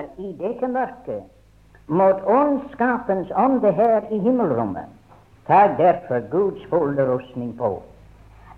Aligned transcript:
her 0.00 0.24
i 0.24 0.32
dette 0.38 0.68
mørket 0.68 1.22
mot 1.86 2.22
ondskapens 2.26 3.32
ånde 3.36 3.72
her 3.72 4.00
i 4.10 4.18
himmelrommet, 4.18 4.88
ta 5.46 5.66
derfor 5.78 6.20
Guds 6.30 6.62
fulle 6.70 7.06
rustning 7.12 7.56
på, 7.58 7.82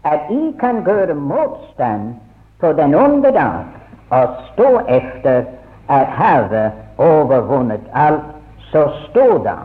at 0.05 0.31
I 0.31 0.53
kan 0.61 0.85
gjøre 0.85 1.15
motstand 1.15 2.15
på 2.61 2.73
den 2.73 2.95
onde 2.95 3.33
dag 3.33 3.65
og 4.11 4.29
stå 4.53 4.79
efter 4.89 5.45
at 5.89 6.07
have 6.07 6.71
overvunnet 6.99 7.91
alt. 7.95 8.29
Så 8.73 8.89
stå 9.11 9.43
da, 9.45 9.57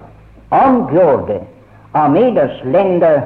omgjorde 0.51 1.39
og 1.93 2.11
med 2.11 2.37
oss 2.37 2.63
lender 2.63 3.21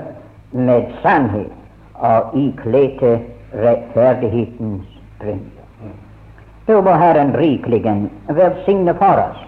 med 0.52 0.92
sannhet 1.02 1.52
og 1.96 2.38
ikledte 2.38 3.16
rettferdighetens 3.54 5.02
bryn. 5.20 5.61
Da 6.68 6.82
må 6.82 6.92
Herren 6.92 7.34
rikelig 7.38 7.84
velsigne 8.28 8.94
for 9.00 9.22
oss 9.24 9.48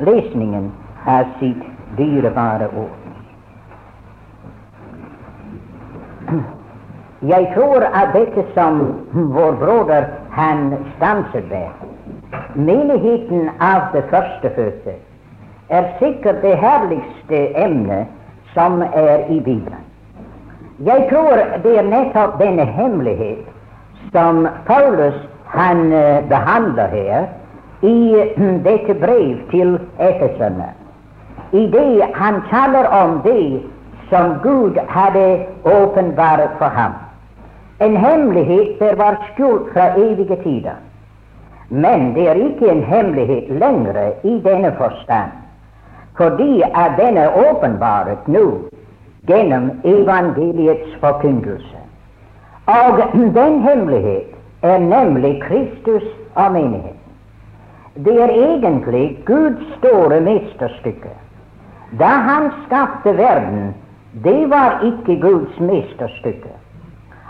lesningen 0.00 0.72
av 1.06 1.24
sitt 1.38 1.62
dyrebare 1.96 2.68
ord. 2.76 2.96
Jeg 7.20 7.50
tror 7.54 7.84
at 7.84 8.14
dette 8.14 8.44
som 8.54 8.80
vår 9.12 9.58
broder 9.60 10.06
han 10.32 10.70
stanset 10.96 11.50
ved, 11.50 11.68
menigheten 12.54 13.50
av 13.60 13.90
det 13.92 14.06
førstefødte, 14.12 14.94
er 15.68 15.90
sikkert 15.98 16.40
det 16.42 16.56
herligste 16.58 17.42
emnet 17.60 18.08
som 18.54 18.82
er 18.82 19.26
i 19.28 19.40
Bibelen. 19.40 19.84
Jeg 20.84 21.06
tror 21.10 21.36
det 21.62 21.76
er 21.78 21.84
nettopp 21.84 22.38
denne 22.40 22.64
hemmelighet 22.64 23.44
som 24.14 24.46
Paulus 24.66 25.18
han 25.50 25.92
uh, 25.92 26.28
behandler 26.28 26.86
her 26.86 27.26
i 27.82 27.96
dette 28.68 28.94
brev 28.94 29.36
til 29.50 29.78
Efeserne. 29.98 30.70
I 31.52 31.66
det 31.66 32.02
han 32.14 32.42
taler 32.50 32.86
om 32.86 33.20
det 33.24 33.62
som 34.10 34.34
Gud 34.42 34.78
hadde 34.88 35.46
åpenbart 35.64 36.50
for 36.58 36.66
ham. 36.66 36.92
En 37.80 37.96
hemmelighet 37.96 38.78
der 38.78 38.94
var 38.94 39.16
skjult 39.32 39.72
fra 39.72 39.86
evige 39.98 40.36
tider. 40.42 40.78
Men 41.68 42.14
det 42.14 42.28
er 42.28 42.34
ikke 42.34 42.70
en 42.70 42.82
hemmelighet 42.82 43.50
lenger 43.50 44.10
i 44.24 44.40
denne 44.44 44.74
forstand, 44.78 45.30
fordi 46.16 46.62
at 46.62 46.90
den 46.98 47.16
er 47.16 47.50
åpenbart 47.50 48.28
nå 48.28 48.58
gjennom 49.26 49.70
evangeliets 49.84 50.96
forkynnelse. 51.00 51.78
Og 52.66 53.02
den 53.40 53.62
hemmelighet 53.62 54.34
er 54.62 54.78
nemlig 54.78 55.42
Kristus 55.42 56.02
og 56.34 56.52
menigheten. 56.52 57.00
Det 58.04 58.22
er 58.22 58.28
egentlig 58.28 59.18
Guds 59.26 59.78
store 59.78 60.20
mesterstykke. 60.20 61.12
Da 61.98 62.04
Han 62.04 62.50
skapte 62.66 63.16
verden, 63.18 63.74
det 64.24 64.50
var 64.50 64.80
ikke 64.84 65.20
Guds 65.20 65.60
mesterstykke. 65.60 66.52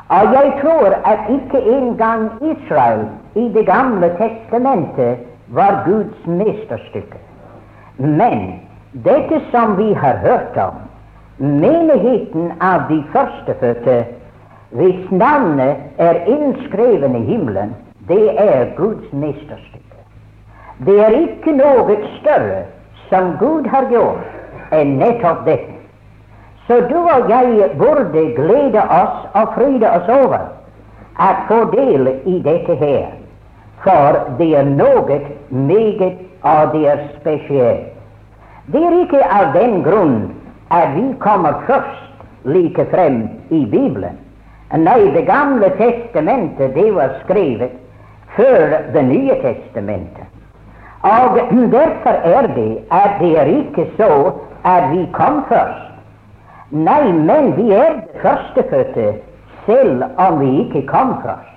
Og 0.08 0.32
jeg 0.32 0.52
tror 0.62 0.90
at 1.04 1.18
ikke 1.30 1.60
engang 1.76 2.30
Israel 2.42 3.06
i 3.34 3.48
Det 3.54 3.66
gamle 3.66 4.08
testamentet 4.18 5.16
var 5.48 5.82
Guds 5.86 6.26
mesterstykke. 6.26 7.18
Men 7.98 8.60
dette 8.92 9.40
som 9.50 9.76
vi 9.78 9.92
har 9.92 10.16
hørt 10.16 10.56
om, 10.56 10.74
menigheten 11.38 12.52
av 12.60 12.80
de 12.88 13.04
førstefødte, 13.12 14.04
hvis 14.70 15.10
navnet 15.10 15.76
er 15.98 16.14
innskrevet 16.30 17.16
i 17.16 17.24
himmelen, 17.26 17.74
det 18.08 18.30
er 18.38 18.70
Guds 18.76 19.12
mesterstykke. 19.12 19.98
Det 20.86 21.00
er 21.04 21.16
ikke 21.16 21.54
noe 21.58 21.96
større 22.20 22.62
som 23.08 23.34
Gud 23.40 23.66
har 23.68 23.88
gjort 23.90 24.72
enn 24.74 24.96
nettopp 25.00 25.42
dette. 25.48 25.76
Så 26.66 26.80
du 26.86 26.96
og 27.00 27.26
jeg 27.30 27.70
burde 27.78 28.24
glede 28.36 28.82
oss 28.94 29.26
og 29.34 29.54
fryde 29.56 29.90
oss 29.90 30.08
over 30.14 30.46
at 31.18 31.42
få 31.48 31.64
del 31.74 32.06
i 32.24 32.38
dette 32.46 32.76
her, 32.78 33.10
for 33.82 34.20
det 34.38 34.52
er 34.56 34.70
noe 34.70 35.18
meget 35.50 36.20
og 36.42 36.72
det 36.72 36.86
er 36.88 37.06
spesielt. 37.20 37.90
Det 38.72 38.82
er 38.86 39.00
ikke 39.02 39.20
av 39.26 39.52
den 39.56 39.80
grunn 39.82 40.18
at 40.70 40.94
vi 40.94 41.08
kommer 41.18 41.58
først 41.66 42.46
like 42.46 42.86
frem 42.94 43.24
i 43.50 43.64
Bibelen. 43.66 44.14
Nei, 44.78 45.10
Det 45.14 45.26
gamle 45.26 45.70
testamentet 45.78 46.74
det 46.74 46.94
var 46.94 47.14
skrevet 47.24 47.70
før 48.36 48.76
Det 48.92 49.04
nye 49.04 49.34
testamentet. 49.42 50.26
Og 51.02 51.38
derfor 51.72 52.16
er 52.24 52.46
det 52.54 52.78
at 52.90 53.10
det 53.20 53.38
er 53.38 53.44
ikke 53.44 53.86
så 53.96 54.32
at 54.64 54.90
vi 54.92 55.08
kom 55.12 55.44
først. 55.48 55.86
Nei, 56.70 57.12
men 57.12 57.56
vi 57.56 57.72
er 57.72 57.92
det 57.92 58.20
førstefødte 58.22 59.14
selv 59.66 60.04
om 60.16 60.40
vi 60.40 60.50
ikke 60.60 60.86
kom 60.86 61.14
først. 61.22 61.56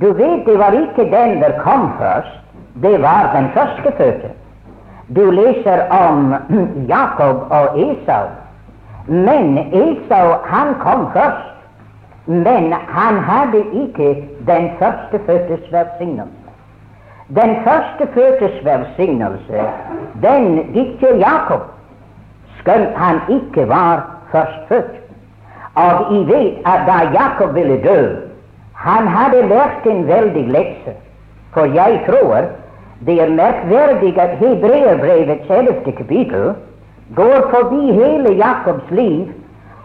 Du 0.00 0.12
vet, 0.12 0.46
det 0.46 0.58
var 0.58 0.72
ikke 0.72 1.10
den 1.10 1.40
der 1.42 1.58
kom 1.60 1.90
først, 1.98 2.40
det 2.82 3.02
var 3.02 3.32
den 3.34 3.48
førstefødte. 3.54 4.30
Du 5.16 5.30
leser 5.30 5.82
om 5.90 6.34
Jakob 6.88 7.46
og 7.50 7.80
Esau. 7.80 8.26
Men 9.06 9.58
Esau, 9.58 10.28
han 10.44 10.74
kom 10.80 11.06
først. 11.12 11.45
Men 12.26 12.72
han 12.72 13.18
hadde 13.18 13.64
ikke 13.72 14.28
den 14.46 14.70
førstefødtes 14.78 15.72
velsignelse. 15.72 16.50
Den 17.28 17.56
førstefødtes 17.64 18.64
velsignelse, 18.64 19.60
den 20.22 20.74
til 21.00 21.18
Jakob, 21.18 21.62
skjønt 22.58 22.96
han 22.96 23.20
ikke 23.28 23.68
var 23.68 24.10
førstfødt. 24.32 24.94
Og 25.74 26.14
I 26.14 26.18
vet 26.26 26.54
at 26.66 26.86
da 26.86 26.98
Jakob 27.22 27.54
ville 27.54 27.82
dø, 27.82 28.16
han 28.74 29.06
hadde 29.06 29.48
lært 29.48 29.86
en 29.86 30.06
veldig 30.08 30.48
lekse. 30.48 30.92
For 31.52 31.64
jeg 31.64 32.00
tror 32.08 32.36
det 33.06 33.22
er 33.22 33.30
merkverdig 33.30 34.18
at 34.18 34.38
Hebreerbrevets 34.38 35.50
ellevte 35.50 35.92
kapittel 35.92 36.54
går 37.16 37.50
forbi 37.50 37.92
hele 37.92 38.34
Jakobs 38.36 38.90
liv 38.90 39.26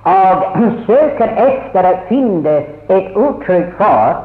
og 0.03 0.43
søker 0.87 1.33
etter 1.47 1.87
å 1.87 1.95
finne 2.09 2.55
et 2.89 3.15
uttrykk 3.15 3.73
for 3.77 4.21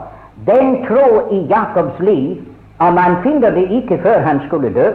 den 0.46 0.78
tro 0.86 1.26
i 1.32 1.42
Jakobs 1.50 1.98
liv 2.00 2.44
og 2.78 2.94
man 2.94 3.16
finner 3.22 3.50
det 3.50 3.70
ikke 3.70 3.98
før 4.02 4.18
han 4.20 4.40
skulle 4.46 4.72
dø. 4.74 4.88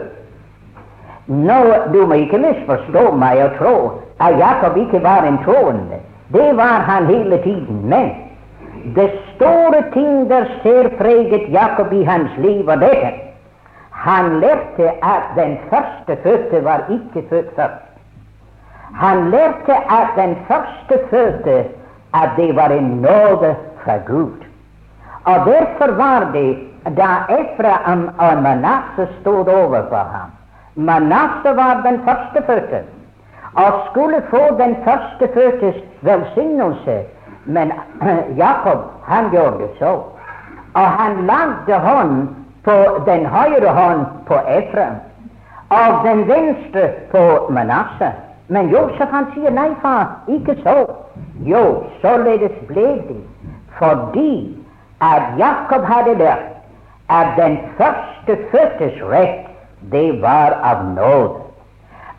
Nå, 1.26 1.58
Du 1.92 2.06
må 2.06 2.14
ikke 2.14 2.38
misforstå 2.38 3.10
meg 3.18 3.42
og 3.44 3.56
tro 3.58 3.74
at 4.20 4.38
Jakob 4.38 4.76
ikke 4.76 5.02
var 5.02 5.26
en 5.26 5.38
troende. 5.44 5.98
Det 6.32 6.56
var 6.56 6.84
han 6.88 7.06
hele 7.06 7.38
tiden. 7.42 7.82
Men 7.88 8.10
det 8.96 9.10
store 9.34 9.82
ting 9.92 10.28
der 10.30 10.44
ser 10.62 10.88
preget 10.98 11.52
Jakob 11.52 11.92
i 11.92 12.04
hans 12.04 12.30
liv, 12.38 12.68
og 12.68 12.80
dette 12.80 13.12
Han 13.90 14.40
lærte 14.40 14.88
at 15.02 15.22
den 15.36 15.58
første 15.70 16.16
fødte 16.22 16.64
var 16.64 16.80
ikke 16.90 17.28
født 17.28 17.54
først. 17.56 17.91
Han 18.94 19.30
lærte 19.30 19.74
at 19.74 20.08
den 20.16 20.36
første 20.48 20.98
fødte 21.10 21.64
at 22.14 22.30
det 22.36 22.56
var 22.56 22.68
en 22.68 22.84
nåde 22.84 23.56
fra 23.84 23.96
Gud. 24.06 24.32
Og 25.24 25.34
derfor 25.46 25.92
var 25.92 26.30
det 26.32 26.58
da 26.84 27.08
Efraim 27.28 28.08
og 28.18 28.42
Manasseh 28.42 29.20
stod 29.20 29.48
overfor 29.48 29.96
ham. 29.96 30.30
Manasseh 30.74 31.56
var 31.56 31.82
den 31.86 32.00
førstefødte 32.04 32.80
og 33.54 33.72
skulle 33.90 34.22
få 34.30 34.56
den 34.58 34.76
førstefødtes 34.84 35.74
velsignelse, 36.00 37.00
men 37.44 37.72
Jakob 38.44 38.78
han 39.06 39.30
gjorde 39.30 39.58
det 39.58 39.70
så. 39.78 40.00
Og 40.74 40.88
han 40.90 41.26
lagde 41.26 41.80
hånd 41.80 42.28
på 42.64 42.72
den 43.06 43.26
høyre 43.26 43.72
hånd 43.72 44.06
på 44.26 44.34
Efraim 44.34 44.94
og 45.70 46.04
den 46.04 46.28
venstre 46.28 46.88
på 47.10 47.46
Manasseh. 47.50 48.12
Men 48.52 48.68
Josef 48.68 49.08
han 49.10 49.30
sier 49.32 49.52
nei, 49.56 49.70
far, 49.80 50.18
ikke 50.28 50.58
så. 50.60 50.76
Jo, 51.48 51.62
således 52.02 52.56
ble 52.68 52.88
det 53.08 53.20
fordi 53.78 54.32
at 55.00 55.38
Jakob 55.38 55.86
hadde 55.88 56.18
lært 56.18 56.50
at 57.08 57.32
den 57.38 57.56
første 57.78 58.36
fødtes 58.50 58.98
rett, 59.12 59.48
det 59.92 60.20
var 60.22 60.58
av 60.62 60.84
nåde. 60.94 61.40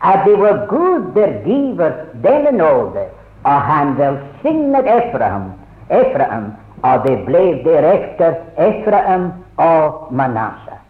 At 0.02 0.26
det 0.26 0.34
var 0.40 0.66
Gud 0.68 1.14
der 1.14 1.38
giver 1.46 1.94
denne 2.26 2.52
nåde, 2.58 3.06
og 3.44 3.60
han 3.70 3.94
velsignet 3.98 4.90
Efraim, 4.96 5.46
Efraim, 5.90 6.50
og 6.82 7.06
det 7.06 7.14
ble 7.28 7.44
deretter 7.64 8.34
Efraim 8.58 9.30
og 9.56 10.10
Manasseh. 10.10 10.82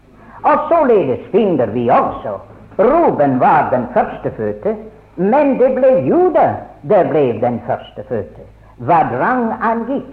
Og 0.43 0.67
således 0.73 1.21
finner 1.31 1.71
vi 1.77 1.89
også 1.89 2.39
Ruben 2.79 3.39
var 3.39 3.69
den 3.71 3.87
førstefødte, 3.93 4.75
men 5.15 5.57
det 5.59 5.71
ble 5.75 5.91
Juda 6.07 6.47
der 6.89 7.09
ble 7.09 7.25
den 7.41 7.61
førstefødte, 7.67 8.45
hva 8.77 9.01
rang 9.11 9.51
angikk. 9.61 10.11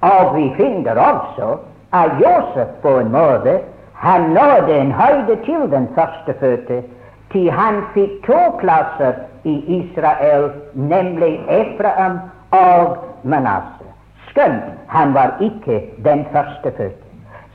Og 0.00 0.36
vi 0.36 0.44
finner 0.56 0.98
også 1.02 1.56
at 1.92 2.20
Josef 2.22 2.68
på 2.82 2.98
en 3.00 3.12
måte 3.12 3.58
Han 3.98 4.20
nådde 4.30 4.80
en 4.80 4.92
høyde 4.92 5.36
til 5.44 5.70
den 5.70 5.88
førstefødte, 5.94 6.82
til 7.32 7.50
han 7.50 7.80
fikk 7.94 8.26
to 8.26 8.38
klasser 8.60 9.12
i 9.44 9.54
Israel, 9.78 10.50
nemlig 10.74 11.40
Efraim 11.48 12.18
og 12.50 12.96
Manasseh. 13.22 13.90
Skjønt 14.28 14.70
han 14.88 15.14
var 15.14 15.34
ikke 15.40 15.80
den 16.04 16.24
førstefødte. 16.32 17.04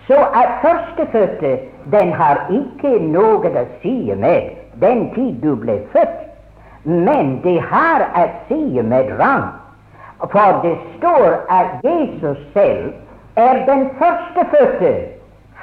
Så 0.07 0.19
at 0.35 0.49
førstefødte, 0.61 1.59
den 1.91 2.11
har 2.11 2.43
ikke 2.51 2.99
noe 2.99 3.47
å 3.47 3.65
si 3.81 4.11
med 4.15 4.51
den 4.81 5.07
tid 5.15 5.39
du 5.43 5.55
ble 5.55 5.79
født, 5.93 6.32
men 6.83 7.41
det 7.44 7.59
har 7.71 8.06
å 8.15 8.24
si 8.47 8.81
med 8.81 9.12
rang. 9.19 9.50
For 10.31 10.59
det 10.63 10.75
står 10.97 11.35
at 11.51 11.83
Jesus 11.83 12.39
selv 12.53 12.94
er 13.35 13.65
den 13.68 13.89
førstefødte 14.00 14.94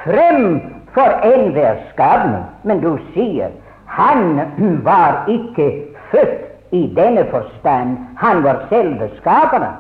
fremfor 0.03 1.17
enhver 1.25 1.81
skapning. 1.93 2.45
Men 2.65 2.81
du 2.81 2.97
sier 3.15 3.53
han 3.91 4.41
var 4.85 5.25
ikke 5.29 5.71
født 6.11 6.73
i 6.73 6.87
denne 6.97 7.25
forstand, 7.31 7.97
han 8.17 8.45
var 8.45 8.67
selve 8.69 9.11
skaperen. 9.17 9.75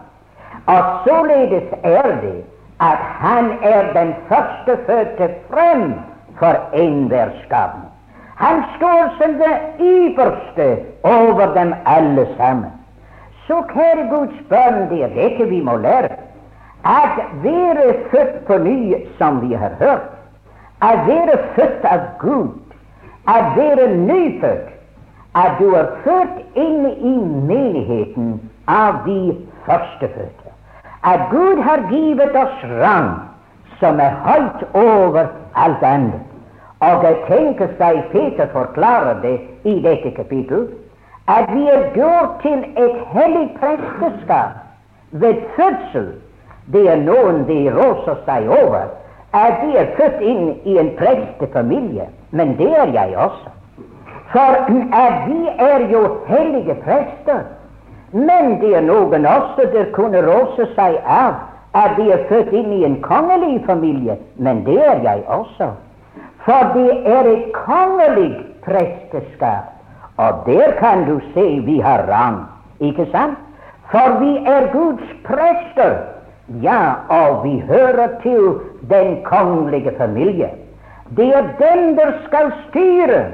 Og 0.66 0.82
således 1.06 1.68
er 1.82 2.08
det 2.22 2.40
at 2.80 2.98
han 3.20 3.52
er 3.62 3.92
den 3.92 4.14
førstefødte 4.28 5.28
frem 5.50 5.94
for 6.38 6.56
enhver 6.72 7.28
skapning. 7.44 7.89
Han 8.40 8.62
det 9.38 9.56
ypperste 9.80 10.68
over 11.02 11.54
dem 11.54 11.74
alle 11.86 12.26
sammen. 12.36 12.70
Så 13.46 13.62
kjære 13.72 14.08
Guds 14.10 14.40
barn, 14.48 14.88
det 14.90 15.02
er 15.04 15.14
dette 15.14 15.48
vi 15.50 15.60
må 15.60 15.76
lære. 15.76 16.16
At 16.84 17.20
være 17.42 17.94
født 18.10 18.46
på 18.46 18.58
ny, 18.58 18.94
som 19.18 19.40
vi 19.48 19.54
har 19.54 19.72
hørt, 19.78 20.08
at 20.82 21.06
være 21.06 21.38
født 21.54 21.84
av 21.84 22.00
Gud, 22.18 22.48
at 23.28 23.44
være 23.56 23.96
nyfødt, 23.96 24.68
at 25.34 25.50
du 25.60 25.74
er 25.74 25.86
født 26.04 26.40
inn 26.54 26.86
i 26.86 27.16
menigheten 27.52 28.40
av 28.66 29.04
de 29.06 29.36
førstefødte 29.66 30.50
at 31.02 31.20
Gud 31.30 31.62
har 31.62 31.80
givet 31.90 32.36
rang 32.64 33.20
som 33.80 34.00
er 34.00 34.14
over 34.74 35.26
alt 35.56 35.82
annet. 35.82 36.29
Og 36.80 37.04
jeg 37.04 37.16
tenker 37.28 37.68
seg 37.78 37.98
Peter 38.12 38.48
forklarer 38.52 39.20
det 39.22 39.36
i 39.68 39.76
dette 39.84 40.14
kapittel, 40.16 40.68
at 41.28 41.50
vi 41.52 41.66
er 41.68 41.90
gjort 41.94 42.40
til 42.42 42.64
et 42.80 42.96
hellig 43.12 43.50
presteskap 43.60 44.56
ved 45.10 45.34
fødsel. 45.56 46.08
Det 46.72 46.86
er 46.88 47.02
noen 47.02 47.44
de 47.48 47.58
råser 47.74 48.16
seg 48.24 48.48
over, 48.48 48.88
at 49.36 49.60
de 49.62 49.76
er 49.78 49.92
født 49.98 50.24
inn 50.24 50.46
i 50.64 50.78
en 50.80 50.90
prestefamilie. 50.98 52.08
Men 52.30 52.56
det 52.58 52.70
er 52.78 52.94
jeg 52.94 53.16
også. 53.16 53.52
For 54.32 54.56
at 54.94 55.28
vi 55.28 55.48
er 55.58 55.86
jo 55.90 56.02
hellige 56.26 56.74
prester. 56.84 57.44
Men 58.12 58.56
det 58.62 58.72
er 58.76 58.86
noen 58.86 59.26
også 59.26 59.68
der 59.74 59.92
kunne 59.92 60.22
råse 60.26 60.66
seg 60.74 60.96
av 61.06 61.36
at 61.74 61.94
de 61.98 62.08
er 62.10 62.24
født 62.28 62.52
inn 62.56 62.72
i 62.72 62.84
en 62.86 62.98
kongelig 63.02 63.60
familie. 63.66 64.16
Men 64.36 64.64
det 64.66 64.80
er 64.86 65.02
jeg 65.02 65.22
også. 65.28 65.70
For 66.44 66.72
det 66.74 66.92
er 67.06 67.28
et 67.28 67.52
kongelig 67.52 68.32
presteskap. 68.64 69.76
Og 70.16 70.42
der 70.46 70.72
kan 70.78 71.04
du 71.08 71.20
se 71.34 71.60
vi 71.64 71.78
har 71.78 72.04
rang, 72.08 72.40
ikke 72.80 73.06
sant? 73.12 73.38
For 73.90 74.18
vi 74.20 74.36
er 74.46 74.72
Guds 74.72 75.12
prester. 75.24 75.96
Ja, 76.62 76.92
og 77.08 77.44
vi 77.44 77.58
hører 77.68 78.08
til 78.22 78.60
den 78.90 79.22
kongelige 79.24 79.92
familie. 79.98 80.50
Det 81.16 81.28
er 81.28 81.42
den 81.58 81.96
der 81.96 82.12
skal 82.26 82.52
styre, 82.68 83.24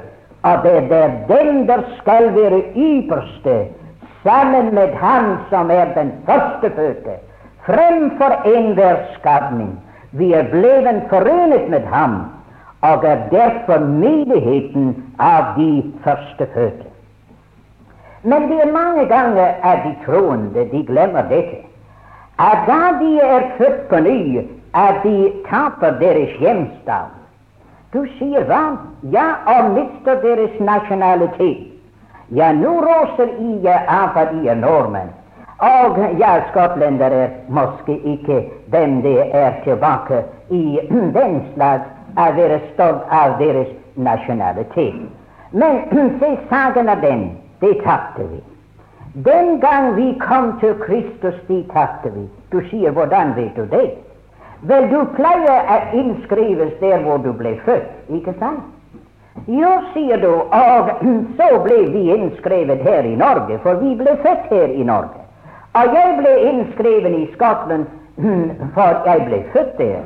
og 0.43 0.63
det 0.63 0.93
er 0.93 1.11
den 1.29 1.69
der 1.69 1.83
skal 1.99 2.35
være 2.35 2.63
ypperste 2.77 3.65
sammen 4.23 4.75
med 4.75 4.95
Han 4.95 5.37
som 5.51 5.71
er 5.71 5.85
den 5.95 6.13
førstefødte, 6.27 7.15
fremfor 7.67 8.33
enhver 8.57 8.97
skapning. 9.19 9.81
Vi 10.13 10.33
er 10.33 10.51
blevet 10.51 11.03
forenet 11.11 11.71
med 11.71 11.81
Ham 11.81 12.36
og 12.89 13.05
er 13.05 13.19
derfor 13.31 13.79
menigheten 13.79 14.91
av 15.19 15.43
de 15.57 15.93
førstefødte. 16.05 16.89
Men 18.23 18.49
det 18.51 18.59
er 18.63 18.73
mange 18.73 19.05
ganger 19.07 19.47
at 19.63 19.79
de 19.85 19.95
troende 20.07 20.69
de 20.73 20.85
glemmer 20.87 21.23
dette. 21.23 21.63
At 22.39 22.59
da 22.67 22.81
de 23.01 23.11
er 23.21 23.51
født 23.59 23.89
på 23.89 24.01
ny, 24.01 24.39
at 24.75 24.95
de 25.05 25.33
taper 25.51 25.99
deres 26.01 26.39
hjemstad. 26.41 27.15
Du 27.95 28.05
sier 28.19 28.45
hva? 28.45 28.63
Ja, 29.13 29.27
og 29.47 29.71
mister 29.71 30.21
deres 30.23 30.61
nasjonalitet. 30.61 31.73
Ja, 32.35 32.51
nå 32.53 32.73
roser 32.83 33.31
jeg 33.63 33.85
av 33.89 34.19
at 34.19 34.35
de 34.35 34.49
er 34.51 34.59
nordmenn. 34.59 35.15
Og 35.59 36.01
ja, 36.19 36.41
skotlendere 36.51 37.23
er 37.25 37.31
måske 37.49 37.95
ikke 38.05 38.43
hvem 38.69 39.03
det 39.03 39.21
er 39.33 39.53
tilbake 39.65 40.25
i 40.51 40.81
den 41.19 41.39
slags 41.55 41.96
å 42.17 42.27
være 42.37 42.61
stolt 42.73 43.07
av 43.13 43.39
deres 43.41 43.71
nasjonalitet. 43.97 45.01
Men 45.53 45.83
se, 46.21 46.33
saken 46.51 46.89
av 46.89 47.01
den, 47.05 47.31
det 47.61 47.75
tapte 47.85 48.27
vi. 48.31 48.41
Den 49.25 49.61
gang 49.61 49.95
vi 49.97 50.11
kom 50.21 50.59
til 50.61 50.75
Kristus, 50.83 51.37
det 51.49 51.63
tapte 51.73 52.13
vi. 52.13 52.27
Du 52.53 52.61
sier, 52.71 52.93
hvordan 52.93 53.37
vet 53.37 53.57
du 53.57 53.65
det? 53.71 53.91
Vel, 54.69 54.89
du 54.91 55.05
pleier 55.17 55.69
å 55.73 55.77
innskrives 55.97 56.73
der 56.81 57.05
hvor 57.05 57.21
du 57.25 57.31
ble 57.37 57.55
født, 57.65 57.93
ikke 58.13 58.35
sant? 58.41 58.65
Jo, 59.53 59.71
sier 59.93 60.21
du, 60.21 60.31
og 60.33 60.91
så 61.39 61.49
ble 61.65 61.83
vi 61.93 62.09
innskrevet 62.17 62.83
her 62.85 63.07
i 63.09 63.17
Norge, 63.21 63.61
for 63.65 63.81
vi 63.85 63.95
ble 63.99 64.17
født 64.25 64.51
her 64.53 64.73
i 64.73 64.85
Norge. 64.85 65.23
Og 65.77 65.97
jeg 65.97 66.13
ble 66.21 66.35
innskrevet 66.51 67.17
i 67.17 67.25
Skottland, 67.35 67.89
for 68.77 69.09
jeg 69.09 69.27
ble 69.29 69.43
født 69.53 69.75
der. 69.81 70.05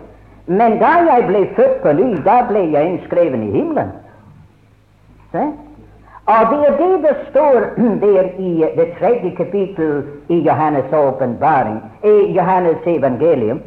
Men 0.51 0.79
da 0.81 0.91
jeg 1.07 1.27
ble 1.29 1.41
født 1.57 1.83
på 1.83 1.93
ny, 1.95 2.07
da 2.27 2.41
ble 2.49 2.65
jeg 2.73 2.89
innskreven 2.91 3.43
i 3.47 3.51
himmelen. 3.55 3.91
Se? 5.31 5.43
Og 6.31 6.49
det 6.51 6.59
er 6.69 6.79
det 6.79 7.03
det 7.05 7.13
står 7.29 7.67
der 8.05 8.25
i 8.39 8.65
det 8.77 8.87
tredje 8.99 9.31
kapittel 9.37 10.03
i 10.29 10.41
Johannes' 10.49 10.97
åpenbaring, 10.97 11.79
i 12.05 12.39
Johannes' 12.39 12.89
evangelium, 12.89 13.61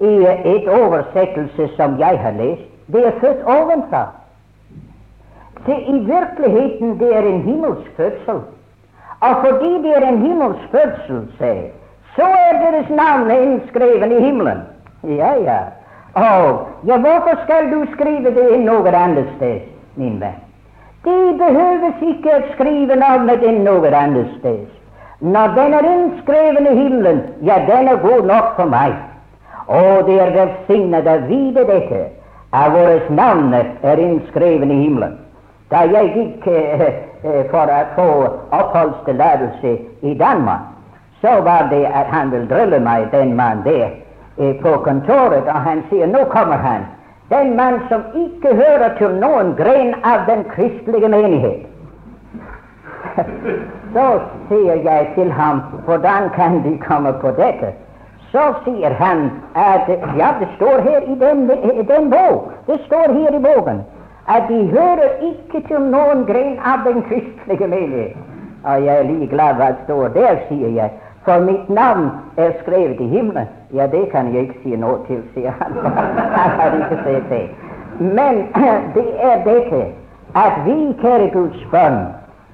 i 0.00 0.14
et 0.44 0.68
oversettelse 0.68 1.68
som 1.76 1.98
jeg 1.98 2.18
har 2.18 2.36
lest. 2.38 2.62
Det 2.92 3.06
er 3.06 3.18
født 3.20 3.42
ovenfra. 3.44 4.04
Se, 5.66 5.74
i 5.74 5.98
virkeligheten 5.98 6.98
det 7.00 7.16
er 7.16 7.22
en 7.22 7.42
himmelsk 7.42 7.90
fødsel. 7.96 8.40
Og 9.20 9.34
fordi 9.46 9.72
det 9.82 9.96
er 9.96 10.06
en 10.08 10.22
himmelsk 10.22 10.70
fødsel, 10.70 11.26
se, 11.38 11.52
så 12.16 12.30
er 12.46 12.62
deres 12.62 12.90
navn 12.90 13.30
innskrevet 13.30 14.12
i 14.12 14.24
himmelen. 14.24 14.62
Ja, 15.02 15.32
ja. 15.42 15.58
Og 16.14 16.68
ja, 16.86 16.96
hvorfor 16.96 17.38
skal 17.44 17.70
du 17.72 17.84
skrive 17.92 18.34
det 18.34 18.46
inn 18.54 18.64
noe 18.66 18.92
annet 18.96 19.28
sted, 19.36 19.60
min 19.96 20.20
venn? 20.20 20.40
Det 21.04 21.36
behøves 21.38 22.00
ikke 22.02 22.32
å 22.34 22.46
skrive 22.54 22.96
navnet 22.98 23.44
inn 23.46 23.62
noe 23.64 23.92
annet 23.94 24.32
sted. 24.38 24.66
Når 25.20 25.54
den 25.54 25.74
er 25.74 25.86
innskreven 25.92 26.66
i 26.66 26.74
himmelen, 26.74 27.22
ja, 27.42 27.58
den 27.66 27.88
er 27.88 28.02
god 28.02 28.26
nok 28.26 28.56
for 28.56 28.70
meg. 28.70 28.94
Og 29.68 30.06
det 30.06 30.16
er 30.22 30.34
velsignet 30.34 31.06
å 31.06 31.16
vite 31.28 31.64
dette, 31.68 32.02
at 32.52 32.72
våre 32.72 33.00
navn 33.12 33.52
er 33.54 34.00
innskreven 34.00 34.70
i 34.72 34.82
himmelen. 34.84 35.18
Da 35.70 35.84
jeg 35.84 36.12
gikk 36.14 36.46
eh, 36.48 36.84
eh, 37.22 37.42
for 37.50 37.68
å 37.68 37.80
få 37.96 38.08
oppholdstillatelse 38.56 39.74
i 40.00 40.14
Danmark, 40.16 40.70
så 41.20 41.40
var 41.44 41.68
det 41.70 41.84
at 41.86 42.08
han 42.14 42.30
ville 42.32 42.48
drille 42.48 42.78
meg, 42.80 43.10
den 43.12 43.34
mann 43.36 43.60
der, 43.66 43.90
på 44.62 44.76
kontoret, 44.84 45.48
og 45.48 45.60
han 45.66 45.82
sier 45.90 46.06
nå 46.06 46.24
kommer 46.34 46.56
han. 46.62 46.86
Den 47.30 47.56
mann 47.56 47.80
som 47.88 48.04
ikke 48.16 48.54
hører 48.56 48.94
til 48.98 49.18
noen 49.20 49.52
gren 49.58 49.94
av 50.04 50.24
den 50.28 50.44
kristelige 50.52 51.08
menighet. 51.12 51.66
så 53.94 54.06
sier 54.48 54.80
jeg 54.86 55.10
til 55.16 55.32
ham 55.32 55.60
hvordan 55.84 56.30
kan 56.36 56.62
de 56.64 56.78
komme 56.86 57.12
på 57.20 57.34
dette? 57.36 57.74
Så 58.32 58.44
sier 58.64 58.94
han 58.96 59.30
at 59.56 59.88
ja, 60.16 60.34
det 60.40 60.48
står 60.56 60.80
her 60.84 61.00
i 61.00 61.14
den, 61.20 61.50
i 61.80 61.84
den 61.92 62.10
bok. 62.10 62.52
Det 62.66 62.80
står 62.86 63.12
her 63.12 63.36
i 63.36 63.42
boken 63.42 63.84
at 64.28 64.42
de 64.48 64.66
hører 64.66 65.10
ikke 65.30 65.68
til 65.68 65.80
noen 65.80 66.26
gren 66.28 66.58
av 66.60 66.84
den 66.84 67.02
kristelige 67.08 67.66
menighet. 67.66 68.16
Og 68.64 68.84
jeg 68.84 68.98
er 68.98 69.06
like 69.08 69.28
glad 69.32 69.54
hva 69.56 69.70
det 69.72 69.84
står 69.86 70.08
der, 70.16 70.40
sier 70.48 70.74
jeg, 70.76 70.90
for 71.28 71.40
mitt 71.40 71.68
navn 71.68 72.10
er 72.36 72.50
skrevet 72.62 73.00
i 73.00 73.08
himmelen. 73.08 73.46
Ja, 73.74 73.86
det 73.86 74.10
kan 74.12 74.34
jeg 74.34 74.42
ikke 74.42 74.60
si 74.62 74.76
noe 74.76 74.98
til, 75.06 75.20
sier 75.34 75.52
han. 75.60 75.74
han 76.40 76.54
har 76.60 76.76
ikke 76.78 77.00
sett 77.04 77.26
det. 77.30 77.48
Men 78.00 78.38
det 78.96 79.08
er 79.30 79.42
dette 79.44 79.82
at 80.34 80.54
vi, 80.64 80.76
kjære 81.02 81.30
Guds 81.32 81.66
barn, 81.72 81.98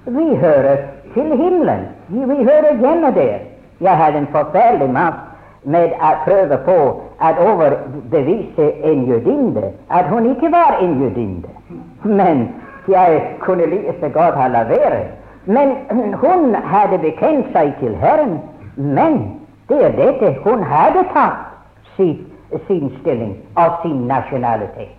vi 0.07 0.37
hører 0.37 0.77
til 1.15 1.37
himmelen. 1.37 1.85
Vi, 2.09 2.45
hører 2.49 2.75
hjemme 2.81 3.13
der. 3.15 3.39
Jeg 3.81 3.97
har 3.97 4.19
en 4.19 4.27
forferdelig 4.33 4.91
makt 4.91 5.23
med 5.65 5.95
å 6.03 6.11
prøve 6.25 6.59
på 6.67 6.79
at 7.23 7.39
overbevise 7.41 8.67
en 8.91 9.05
jødinde 9.07 9.71
at 9.91 10.11
hun 10.11 10.27
ikke 10.33 10.51
var 10.53 10.79
en 10.81 10.99
jødinde. 11.03 11.49
Men 12.05 12.49
jeg 12.89 13.23
kunne 13.41 13.67
like 13.67 14.11
godt 14.13 14.35
ha 14.35 14.49
la 14.49 14.65
være. 14.69 15.05
Men 15.47 15.77
hun 16.25 16.55
hadde 16.55 16.99
bekjent 16.99 17.55
seg 17.55 17.73
til 17.81 17.95
Herren. 18.03 18.39
Men 18.77 19.41
det 19.69 19.85
er 19.85 19.97
dette 19.97 20.35
hun 20.45 20.63
hadde 20.63 21.05
tatt 21.15 21.41
sin, 21.97 22.19
sin 22.67 22.91
stilling 23.01 23.37
og 23.57 23.81
sin 23.83 24.07
nasjonalitet. 24.11 24.93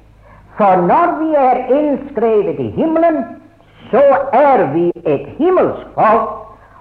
For 0.58 0.79
når 0.88 1.15
vi 1.20 1.34
er 1.36 1.63
innskrevet 1.77 2.60
i 2.60 2.70
himmelen, 2.77 3.24
så 3.91 4.03
er 4.34 4.65
vi 4.74 4.91
et 5.05 5.27
himmelsk 5.38 5.88
folk, 5.96 6.29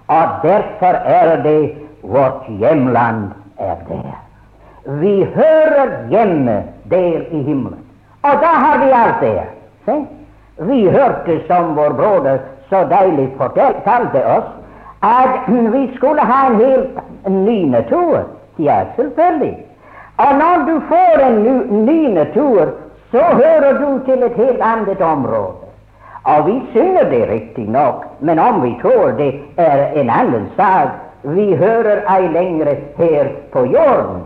og 0.09 0.29
derfor 0.43 1.01
er 1.19 1.43
det 1.43 1.73
vårt 2.03 2.47
hjemland 2.61 3.31
er 3.59 3.77
der. 3.89 4.15
Vi 5.01 5.25
hører 5.35 6.09
hjemme 6.11 6.63
der 6.91 7.21
i 7.31 7.43
himmelen. 7.43 7.81
Og 8.23 8.33
da 8.41 8.53
har 8.65 8.79
vi 8.85 8.91
alt 8.93 9.21
det. 9.21 9.43
Se? 9.85 9.95
Vi 10.59 10.89
hørte, 10.91 11.41
som 11.47 11.77
vår 11.77 11.93
broder 11.99 12.39
så 12.69 12.85
deilig 12.89 13.29
fortalte 13.37 14.25
oss, 14.27 14.49
at 15.05 15.49
vi 15.73 15.91
skulle 15.97 16.21
ha 16.21 16.47
en 16.47 16.57
helt 16.57 16.99
ny 17.29 17.65
natur. 17.71 18.19
Ja, 18.59 18.85
selvfølgelig. 18.97 19.57
Og 20.17 20.35
når 20.35 20.65
du 20.69 20.81
får 20.89 21.27
en 21.27 21.39
ny, 21.87 22.09
natur, 22.09 22.69
så 23.11 23.19
hører 23.19 23.73
du 23.79 24.05
til 24.05 24.23
et 24.23 24.37
helt 24.37 24.61
annet 24.63 25.01
område. 25.01 25.53
Og 26.25 26.47
vi 26.47 26.63
synger 26.73 27.11
det 27.11 27.31
riktignok, 27.31 28.05
men 28.21 28.39
om 28.39 28.63
vi 28.63 28.75
tror 28.83 29.11
det 29.11 29.35
er 29.57 29.87
en 29.95 30.11
annen 30.11 30.47
sak. 30.57 30.89
Vi 31.23 31.57
hører 31.57 32.05
ei 32.17 32.29
lenger 32.29 32.75
her 32.97 33.29
på 33.53 33.65
jorden. 33.65 34.23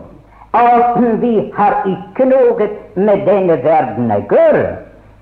Og 0.52 1.02
vi 1.24 1.52
har 1.56 1.82
ikke 1.86 2.30
noe 2.30 2.68
med 2.94 3.26
denne 3.26 3.58
verden 3.64 4.12
å 4.12 4.22
gjøre. 4.30 4.70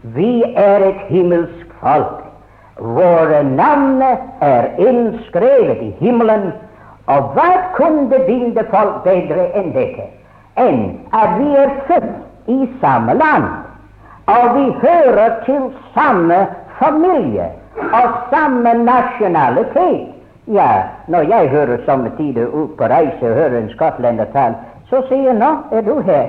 Vi 0.02 0.42
er 0.56 0.88
et 0.90 1.08
himmelsk 1.08 1.72
folk. 1.80 2.25
Våre 2.78 3.42
navn 3.42 4.02
er 4.40 4.68
innskrevet 4.78 5.82
i 5.82 5.90
himmelen. 6.00 6.50
Og 7.06 7.32
hva 7.36 7.50
kunne 7.76 8.18
bilde 8.26 8.64
folk 8.70 9.04
bedre 9.04 9.46
enn 9.56 9.70
dette? 9.72 10.10
Enn 10.60 10.82
at 11.14 11.36
vi 11.38 11.52
er 11.56 11.72
født 11.86 12.50
i 12.50 12.66
samme 12.80 13.14
land, 13.14 13.46
og 14.26 14.44
vi 14.56 14.66
hører 14.82 15.38
til 15.46 15.70
samme 15.94 16.46
familie 16.78 17.50
og 17.92 18.18
samme 18.32 18.74
nasjonalitet. 18.84 20.12
Ja, 20.46 20.82
når 21.08 21.20
jeg 21.20 21.48
hører 21.48 21.78
somme 21.86 22.10
tider 22.18 22.46
ut 22.46 22.76
på 22.78 22.84
reise 22.84 23.30
og 23.30 23.34
hører 23.34 23.58
en 23.58 23.70
skotlender 23.70 24.28
tale, 24.32 24.54
så 24.90 25.00
sier 25.08 25.30
jeg 25.30 25.38
nå 25.40 25.52
er 25.72 25.86
du 25.86 25.96
her. 26.06 26.28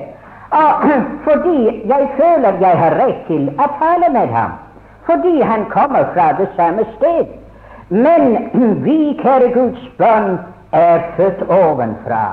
Og, 0.51 0.87
fordi 1.27 1.83
jeg 1.91 2.09
føler 2.17 2.61
jeg 2.61 2.79
har 2.83 2.97
rett 3.01 3.19
til 3.27 3.51
å 3.57 3.69
tale 3.81 4.09
med 4.13 4.33
ham. 4.33 4.55
Fordi 5.07 5.41
han 5.41 5.65
kommer 5.69 6.03
fra 6.13 6.31
det 6.39 6.49
samme 6.55 6.85
sted. 6.97 7.25
Men 7.89 8.37
vi, 8.85 9.19
kjære 9.21 9.53
Guds 9.53 9.89
barn, 9.97 10.39
er 10.71 10.99
født 11.15 11.41
ovenfra. 11.49 12.25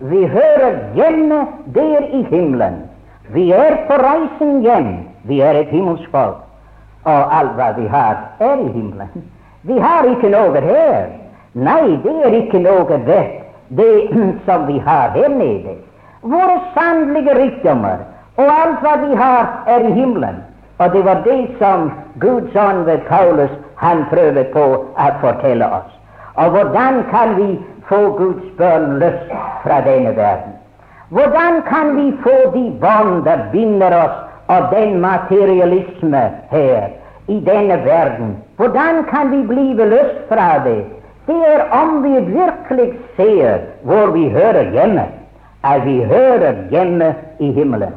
Vi 0.00 0.26
hører 0.26 0.76
hjemme 0.94 1.46
der 1.74 2.00
i 2.12 2.22
himmelen. 2.30 2.74
Vi 3.28 3.50
er 3.50 3.76
på 3.86 3.94
reisen 3.94 4.60
hjem. 4.60 4.94
Vi 5.24 5.40
er 5.40 5.50
et 5.60 5.68
himmelsk. 5.68 6.14
Og 7.04 7.38
alt 7.38 7.52
hva 7.58 7.72
vi 7.76 7.86
har, 7.86 8.16
er 8.40 8.56
i 8.56 8.72
himmelen. 8.72 9.24
Vi 9.62 9.78
har 9.78 10.04
ikke 10.04 10.30
noe 10.30 10.60
her. 10.60 11.10
Nei, 11.52 11.98
det 12.04 12.14
er 12.24 12.34
ikke 12.38 12.62
noe 12.62 12.98
vett, 13.06 13.40
det 13.68 14.10
som 14.46 14.66
vi 14.66 14.78
har 14.78 15.10
her 15.16 15.28
nede. 15.28 15.76
Våre 16.22 16.60
sannelige 16.74 17.34
rikdommer 17.34 18.06
og 18.36 18.46
alt 18.46 18.80
hva 18.84 18.94
vi 19.02 19.16
har, 19.16 19.48
er 19.66 19.84
i 19.88 19.92
himmelen. 19.92 20.40
Og 20.80 20.92
det 20.92 21.04
var 21.04 21.18
det 21.24 21.40
som 21.58 21.90
Guds 22.20 22.56
ånd 22.56 22.84
ved 22.84 22.98
Paulus 23.08 23.50
han 23.76 24.04
prøvde 24.12 24.44
på 24.54 24.62
å 24.80 25.08
fortelle 25.20 25.66
oss. 25.78 25.90
Og 26.40 26.54
hvordan 26.54 27.02
kan 27.10 27.34
vi 27.36 27.48
få 27.88 27.98
Guds 28.16 28.46
børn 28.56 28.96
løs 29.02 29.20
fra 29.64 29.80
denne 29.84 30.14
verden? 30.16 30.56
Hvordan 31.10 31.62
kan 31.68 31.96
vi 31.96 32.06
få 32.24 32.36
de 32.54 32.64
bånd 32.80 33.24
der 33.24 33.44
binder 33.52 33.96
oss 34.04 34.16
av 34.48 34.70
den 34.72 35.00
materialisme 35.00 36.22
her 36.50 36.88
i 37.28 37.40
denne 37.50 37.76
verden? 37.84 38.36
Hvordan 38.56 39.04
kan 39.10 39.30
vi 39.30 39.42
bli 39.52 39.66
løst 39.74 40.24
fra 40.28 40.62
det? 40.64 40.84
Det 41.26 41.40
er 41.54 41.66
om 41.82 42.02
vi 42.02 42.14
virkelig 42.32 42.94
ser 43.16 43.68
hvor 43.82 44.14
vi 44.16 44.28
hører 44.28 44.72
hjemme, 44.72 45.04
at 45.64 45.84
vi 45.84 46.00
hører 46.04 46.64
hjemme 46.70 47.14
i 47.38 47.52
himmelen. 47.52 47.92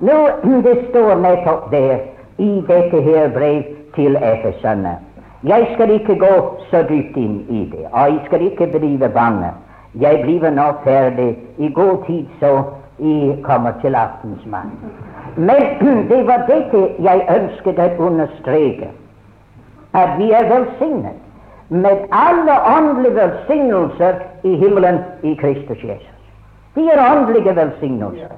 Nå, 0.00 0.18
Det 0.66 0.76
står 0.90 1.14
nettopp 1.14 1.70
der 1.70 2.17
i 2.38 2.64
dette 2.68 3.02
her 3.02 3.28
brev 3.34 3.62
til 3.94 4.16
Efesene. 4.16 4.96
Jeg 5.44 5.68
skal 5.74 5.90
ikke 5.90 6.18
gå 6.18 6.34
så 6.70 6.82
dypt 6.88 7.16
inn 7.16 7.44
i 7.48 7.64
det, 7.72 7.86
og 7.92 8.12
jeg 8.12 8.20
skal 8.26 8.42
ikke 8.42 8.70
drive 8.78 9.08
bange. 9.14 9.50
Jeg 10.00 10.22
blir 10.22 10.50
nå 10.50 10.66
ferdig 10.84 11.36
i 11.58 11.70
god 11.74 12.04
tid, 12.06 12.24
så 12.40 12.62
jeg 12.98 13.38
kommer 13.42 13.72
til 13.82 13.94
aftensmann. 13.94 14.72
Men 15.36 15.62
det 16.10 16.26
var 16.26 16.46
dette 16.50 16.88
jeg 17.02 17.26
ønsket 17.36 17.78
å 17.78 17.88
understreke, 18.10 18.90
at 19.94 20.18
vi 20.18 20.30
er 20.30 20.50
velsignet 20.50 21.24
med 21.68 22.06
alle 22.12 22.54
åndelige 22.76 23.14
velsignelser 23.14 24.14
i 24.42 24.56
himmelen 24.56 24.98
i 25.22 25.34
Kristus 25.34 25.84
Jesus. 25.84 26.18
De 26.74 26.90
er 26.90 27.00
åndelige 27.12 27.56
velsignelser. 27.56 28.34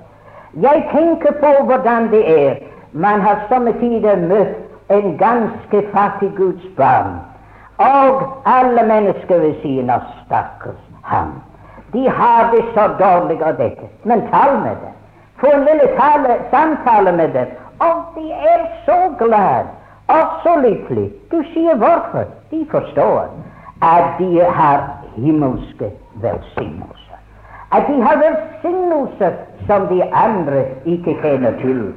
Jeg 0.62 0.84
tenker 0.92 1.32
på 1.40 1.64
hvordan 1.64 2.10
det 2.10 2.22
er. 2.28 2.54
Man 2.92 3.20
har 3.20 3.46
somme 3.48 3.72
tider 3.80 4.16
møtt 4.16 4.90
en 4.90 5.16
ganske 5.18 5.82
fattig 5.92 6.32
Guds 6.36 6.64
barn, 6.76 7.20
og 7.78 8.24
alle 8.44 8.82
mennesker 8.86 9.38
vil 9.38 9.54
si 9.62 9.76
nå 9.82 10.00
stakkars 10.24 10.80
ham. 11.02 11.36
De 11.92 12.08
har 12.08 12.50
det 12.52 12.64
så 12.74 12.88
dårlig 12.98 13.42
av 13.42 13.56
dette. 13.58 13.86
Men 14.04 14.26
tal 14.30 14.58
med 14.62 14.76
dem. 14.82 14.94
Få 15.40 15.46
en 15.54 15.64
lille 15.64 15.86
tale, 15.98 16.36
samtale 16.50 17.12
med 17.12 17.28
dem. 17.34 17.46
Og 17.80 18.02
de 18.14 18.32
er 18.32 18.66
så 18.86 18.98
glad 19.18 19.70
og 20.08 20.26
så 20.42 20.56
lykkelig. 20.60 21.10
Du 21.30 21.42
sier 21.54 21.74
hvorfor. 21.76 22.26
De 22.50 22.66
forstår 22.70 23.30
at 23.82 24.18
de 24.18 24.44
har 24.44 24.84
himmelske 25.16 25.90
velsignelser. 26.14 27.18
At 27.72 27.86
de 27.88 28.02
har 28.02 28.22
velsignelser 28.22 29.32
som 29.66 29.86
de 29.86 30.02
andre 30.14 30.64
ikke 30.84 31.16
kjenner 31.22 31.58
til. 31.62 31.92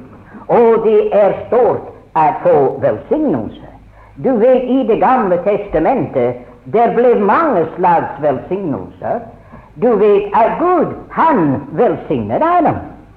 Og 0.48 0.84
det 0.84 1.08
er 1.12 1.36
stort 1.46 1.90
å 2.14 2.26
få 2.42 2.56
velsignelse. 2.80 3.70
Du 4.16 4.30
vet, 4.38 4.64
i 4.70 4.84
Det 4.86 5.00
gamle 5.00 5.38
testamentet 5.42 6.44
der 6.64 6.94
ble 6.94 7.14
mange 7.20 7.66
slags 7.76 8.20
velsignelser. 8.22 9.20
Du 9.82 9.96
vet 9.98 10.30
at 10.34 10.58
Gud, 10.58 10.94
han 11.10 11.60
velsignet 11.72 12.42
Adam. 12.42 12.76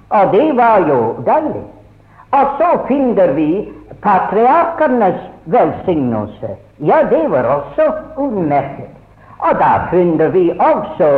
Og 0.09 0.31
det 0.33 0.55
var 0.57 0.87
jo 0.87 1.15
deilig. 1.25 1.63
Og 2.31 2.45
så 2.59 2.69
finner 2.87 3.31
vi 3.37 3.69
patriarkenes 4.01 5.19
velsignelse. 5.45 6.57
Ja, 6.79 7.03
det 7.09 7.31
var 7.31 7.43
også 7.43 7.91
utmerket. 8.17 8.91
Og 9.39 9.59
da 9.59 9.87
finner 9.91 10.27
vi 10.27 10.51
også 10.59 11.11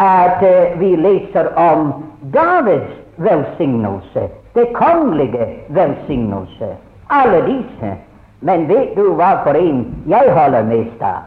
at 0.00 0.42
uh, 0.42 0.80
vi 0.80 0.96
leser 0.96 1.52
om 1.56 1.92
Davids 2.34 2.92
velsignelse, 3.16 4.28
det 4.54 4.72
kongelige 4.74 5.46
velsignelse. 5.68 6.76
Alle 7.10 7.42
disse. 7.46 7.96
Men 8.40 8.68
vet 8.68 8.96
du 8.96 9.12
hva 9.14 9.34
for 9.44 9.56
en 9.58 9.82
jeg 10.08 10.32
holder 10.32 10.64
mest 10.64 11.02
av? 11.02 11.26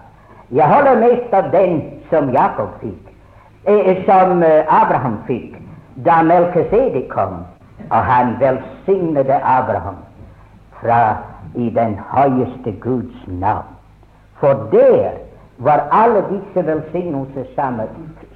Jeg 0.52 0.68
holder 0.70 1.00
mest 1.02 1.34
av 1.34 1.52
den 1.54 1.82
som 2.10 2.32
Jakob 2.34 2.74
fikk, 2.82 3.12
eh, 3.66 4.06
som 4.06 4.42
uh, 4.44 4.82
Abraham 4.82 5.20
fikk 5.28 5.60
da 6.06 6.22
Melkesedek 6.26 7.10
kom, 7.10 7.44
og 7.90 8.02
han 8.06 8.36
velsignede 8.40 9.38
Abraham 9.44 10.02
fra 10.82 11.18
i 11.56 11.70
den 11.70 12.00
høyeste 12.10 12.72
Guds 12.82 13.28
navn. 13.28 13.70
For 14.42 14.68
der 14.72 15.22
var 15.58 15.88
alle 15.92 16.24
disse 16.32 16.66
velsignelser 16.68 17.46
sammen. 17.56 17.88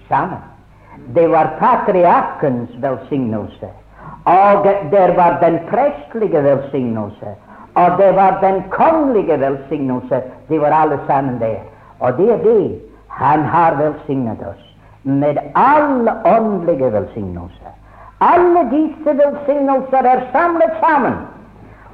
sammen. 0.09 0.39
Det 1.15 1.31
var 1.31 1.53
patriarkens 1.59 2.69
velsignelse, 2.81 3.69
og 4.27 4.65
der 4.91 5.15
var 5.15 5.37
den 5.41 5.59
prestlige 5.69 6.43
velsignelse, 6.43 7.29
og 7.75 7.97
det 7.97 8.15
var 8.15 8.39
den 8.41 8.63
kongelige 8.69 9.39
velsignelse. 9.39 10.21
De 10.49 10.61
var 10.61 10.71
alle 10.81 10.99
sammen 11.07 11.39
der. 11.39 11.59
Og 11.99 12.17
det 12.17 12.31
er 12.31 12.37
det 12.37 12.81
han 13.09 13.39
har 13.39 13.75
velsignet 13.75 14.41
oss 14.49 14.63
med 15.03 15.37
alle 15.55 16.11
åndelige 16.25 16.93
velsignelser. 16.93 17.73
Alle 18.21 18.61
disse 18.71 19.17
velsignelser 19.17 19.97
er 20.13 20.21
samlet 20.31 20.73
sammen 20.79 21.13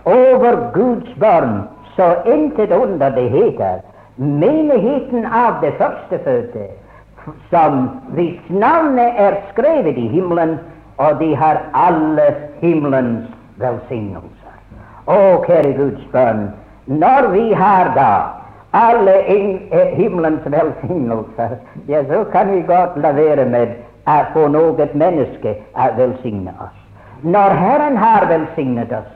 over 0.06 0.72
Guds 0.74 1.20
barn, 1.20 1.62
så 1.96 2.16
intet 2.26 2.72
under 2.72 3.10
det 3.10 3.30
heter 3.30 3.80
menigheten 4.18 5.26
av 5.26 5.62
det 5.62 5.74
førstefødte, 5.78 6.68
som 7.50 7.90
hvis 8.08 8.40
navnet 8.50 9.12
er 9.18 9.36
skrevet 9.52 9.98
i 9.98 10.08
himmelen, 10.08 10.60
og 10.98 11.20
de 11.20 11.36
har 11.36 11.62
alle 11.74 12.28
himmelens 12.62 13.30
velsignelser. 13.62 14.58
Å, 15.06 15.18
kjære 15.48 15.74
Guds 15.78 16.06
barn, 16.14 16.48
når 16.88 17.30
vi 17.34 17.46
har 17.58 17.94
da 17.96 18.12
alle 18.74 19.16
eh, 19.30 19.96
himmelens 19.98 20.46
velsignelser, 20.46 21.58
ja, 21.88 22.04
så 22.10 22.24
kan 22.34 22.52
vi 22.54 22.62
godt 22.68 22.98
la 23.02 23.14
være 23.16 23.46
med 23.46 23.76
å 24.10 24.20
få 24.34 24.48
noe 24.52 24.88
menneske 24.94 25.58
å 25.78 25.90
velsigne 25.98 26.54
oss. 26.60 26.80
Når 27.24 27.56
Herren 27.56 27.98
har 27.98 28.28
velsignet 28.28 28.92
oss, 28.92 29.12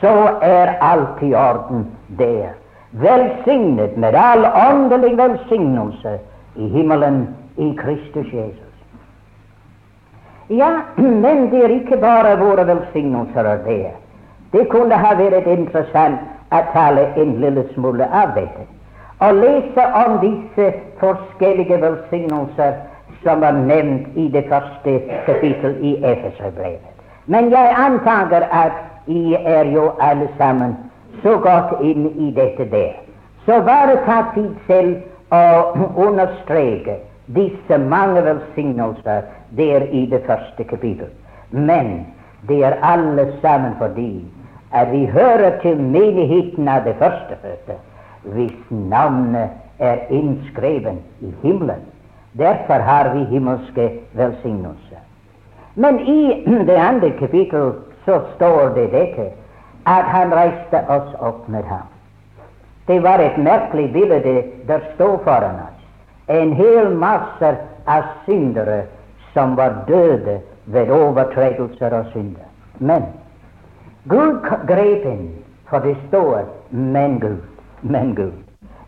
så 0.00 0.14
er 0.42 0.76
alt 0.84 1.22
i 1.22 1.32
orden 1.34 1.86
der. 2.18 2.56
Velsignet 2.90 3.96
med 3.96 4.16
all 4.18 4.46
åndelig 4.46 5.14
velsignelse 5.18 6.18
i 6.56 6.68
himmelen 6.72 7.26
i 7.56 7.72
Kristus 7.78 8.32
Jesus. 8.32 8.65
Ja, 10.48 10.70
men 10.96 11.50
det 11.50 11.64
er 11.64 11.72
ikke 11.74 11.96
bare 11.96 12.36
våre 12.38 12.66
velsignelser 12.66 13.44
er 13.44 13.62
det. 13.64 13.90
Det 14.52 14.68
kunne 14.70 14.94
ha 14.94 15.14
vært 15.18 15.46
interessant 15.50 16.20
å 16.54 16.60
tale 16.72 17.08
en 17.18 17.32
lille 17.42 17.64
smule 17.74 18.06
av 18.14 18.36
dette. 18.36 18.66
Å 19.18 19.32
lese 19.34 19.86
om 20.04 20.18
disse 20.22 20.68
forskjellige 21.00 21.80
velsignelser 21.82 22.76
som 23.24 23.42
er 23.42 23.58
nevnt 23.58 24.14
i 24.14 24.28
det 24.30 24.44
første 24.50 24.98
kapittel 25.26 25.74
i 25.82 25.96
Efeserbrevet. 26.04 26.92
Men 27.26 27.50
jeg 27.50 27.74
antager 27.74 28.46
at 28.52 28.84
I 29.06 29.34
er 29.34 29.66
jo 29.70 29.90
alle 30.02 30.28
sammen 30.38 30.76
så 31.22 31.36
godt 31.42 31.80
inn 31.82 32.06
i 32.18 32.30
dette 32.34 32.68
der. 32.70 32.94
Så 33.46 33.60
bare 33.66 33.98
ta 34.06 34.22
tid 34.34 34.54
selv 34.66 34.96
og 35.34 35.78
understreke 36.06 37.00
disse 37.34 37.78
mange 37.78 38.22
velsignelser 38.22 39.26
der 39.56 39.80
i 39.90 40.06
det 40.06 40.22
første 40.26 40.64
kapittel. 40.64 41.06
Men 41.50 42.06
det 42.48 42.64
er 42.64 42.74
alle 42.82 43.32
sammen 43.42 43.74
fordi 43.78 44.24
at 44.72 44.92
vi 44.92 45.06
hører 45.06 45.60
til 45.62 45.80
menigheten 45.80 46.68
av 46.68 46.84
det 46.84 46.94
førstefødte, 46.98 47.78
hvis 48.22 48.70
navnet 48.70 49.48
er 49.78 49.96
innskreven 50.10 50.98
i 51.20 51.34
himmelen. 51.42 51.82
Derfor 52.38 52.74
har 52.74 53.14
vi 53.14 53.24
himmelske 53.24 53.90
velsignelser. 54.12 55.02
Men 55.74 56.00
i 56.00 56.44
det 56.68 56.76
andre 56.76 57.10
kapittel 57.10 57.72
så 58.04 58.20
står 58.34 58.68
det 58.74 58.92
dette 58.92 59.30
at 59.86 60.04
han 60.04 60.34
reiste 60.34 60.82
oss 60.88 61.14
opp 61.20 61.48
med 61.48 61.62
ham. 61.64 61.86
Det 62.86 63.02
var 63.02 63.18
et 63.18 63.38
merkelig 63.38 63.92
bilde 63.92 64.42
der 64.66 64.80
stod 64.94 65.18
foran 65.24 65.54
oss. 65.54 65.80
En 66.28 66.52
hel 66.52 66.90
masse 66.90 67.56
av 67.86 68.02
syndere 68.24 68.82
som 69.36 69.56
var 69.56 69.72
døde 69.88 70.40
ved 70.66 70.90
overtredelser 70.90 71.90
og 71.98 72.04
synder. 72.12 72.48
Men 72.78 73.02
Gud 74.08 74.40
grep 74.66 75.04
inn, 75.04 75.30
for 75.68 75.78
det 75.78 75.96
står 76.08 76.40
'men 76.70 77.20
Gud'. 77.20 77.44
Men 77.82 78.14
Gud. 78.14 78.32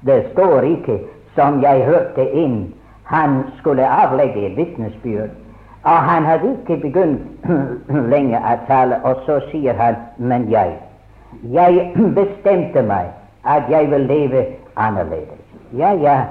Det 0.06 0.26
står 0.32 0.60
ikke, 0.60 1.00
som 1.34 1.62
jeg 1.62 1.84
hørte 1.84 2.30
inn, 2.32 2.74
han 3.04 3.42
skulle 3.58 3.88
avlegge 3.88 4.46
et 4.46 4.56
vitnesbyrd. 4.56 5.30
Og 5.82 5.98
han 5.98 6.24
hadde 6.24 6.50
ikke 6.50 6.76
begynt 6.82 7.20
lenge 8.14 8.38
å 8.38 8.56
tale, 8.66 8.96
og 9.04 9.16
så 9.26 9.40
sier 9.50 9.72
han 9.72 9.94
'men 10.18 10.48
jeg'. 10.50 10.78
Jeg 11.42 11.92
bestemte 12.20 12.82
meg 12.82 13.06
at 13.44 13.62
jeg 13.70 13.90
vil 13.90 14.00
leve 14.00 14.46
annerledes. 14.76 15.42
Ja, 15.78 15.92
ja, 15.92 16.22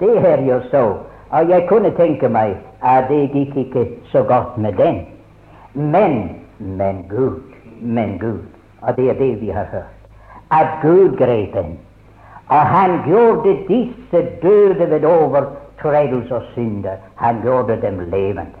det 0.00 0.24
er 0.26 0.42
jo 0.42 0.60
så. 0.70 1.09
Og 1.30 1.48
jeg 1.48 1.66
kunne 1.68 1.90
tenke 1.96 2.28
meg 2.28 2.56
at 2.82 3.06
det 3.08 3.30
gikk 3.34 3.56
ikke 3.56 3.86
så 4.10 4.22
godt 4.22 4.58
med 4.58 4.72
den. 4.72 5.04
Men, 5.74 6.36
men 6.58 7.04
Gud, 7.10 7.40
men 7.80 8.18
Gud, 8.18 8.42
og 8.82 8.96
det 8.96 9.10
er 9.10 9.14
det 9.14 9.40
vi 9.40 9.48
har 9.48 9.66
hørt, 9.72 9.94
at 10.50 10.66
Gud 10.82 11.16
grep 11.16 11.54
den. 11.54 11.78
Og 12.48 12.60
han 12.60 12.90
gjorde 13.06 13.56
disse 13.68 14.26
døde 14.42 14.90
ved 14.90 15.04
overtredelse 15.04 16.34
og 16.34 16.42
synder, 16.52 16.96
han 17.14 17.40
gjorde 17.42 17.78
dem 17.82 17.98
levende. 17.98 18.58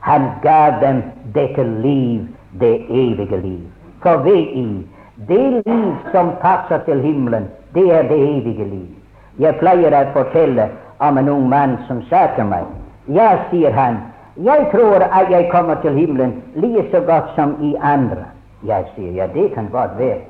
Han 0.00 0.22
gav 0.42 0.80
dem 0.80 1.02
dette 1.34 1.62
liv, 1.62 2.20
det 2.60 2.86
evige 2.90 3.40
liv. 3.40 3.60
For 4.02 4.16
ved 4.16 4.36
i 4.36 4.86
det 5.28 5.62
liv 5.66 5.94
som 6.12 6.30
passer 6.40 6.78
til 6.78 7.00
himmelen, 7.00 7.48
det 7.74 7.94
er 7.94 8.02
det 8.02 8.18
evige 8.18 8.64
liv. 8.64 8.86
Jeg 9.38 9.54
pleier 9.60 9.94
å 9.94 10.04
fortelle 10.12 10.68
om 10.98 11.18
en 11.18 11.28
ung 11.28 11.48
mann 11.48 11.78
som 11.86 12.02
sa 12.10 12.26
til 12.36 12.44
meg 12.44 12.64
Ja, 13.08 13.28
sier 13.50 13.72
han, 13.72 14.02
jeg 14.36 14.66
tror 14.72 15.02
at 15.02 15.30
jeg 15.30 15.48
kommer 15.50 15.74
til 15.74 15.94
himmelen 15.94 16.42
like 16.54 16.90
så 16.90 17.00
godt 17.00 17.30
som 17.36 17.56
i 17.62 17.74
andre. 17.80 18.24
Jeg 18.66 18.84
sier 18.94 19.12
ja, 19.12 19.26
det 19.34 19.52
kan 19.54 19.68
godt 19.72 19.98
være. 19.98 20.20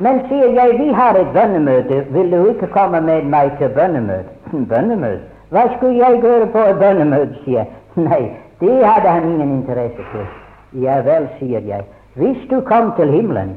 Men 0.00 0.20
sier 0.28 0.52
jeg, 0.54 0.78
vi 0.78 0.88
har 0.92 1.14
et 1.14 1.28
bønnemøte, 1.34 2.04
vil 2.10 2.32
du 2.32 2.46
ikke 2.46 2.66
komme 2.66 3.00
med 3.00 3.22
meg 3.22 3.52
til 3.58 3.68
bønnemøte? 3.68 4.28
bønnemøte? 4.68 5.22
Hva 5.50 5.62
skulle 5.76 5.98
jeg 5.98 6.20
gjøre 6.20 6.46
på 6.46 6.58
et 6.58 6.78
bønnemøte, 6.78 7.34
sier 7.44 7.58
jeg. 7.58 7.66
Nei, 7.96 8.30
det 8.60 8.86
hadde 8.86 9.08
han 9.08 9.24
ingen 9.24 9.52
interesse 9.60 10.02
for. 10.12 10.26
Ja 10.72 11.00
vel, 11.04 11.28
sier 11.38 11.60
jeg. 11.60 11.84
Hvis 12.14 12.48
du 12.50 12.60
kom 12.60 12.92
til 12.96 13.10
himmelen, 13.10 13.56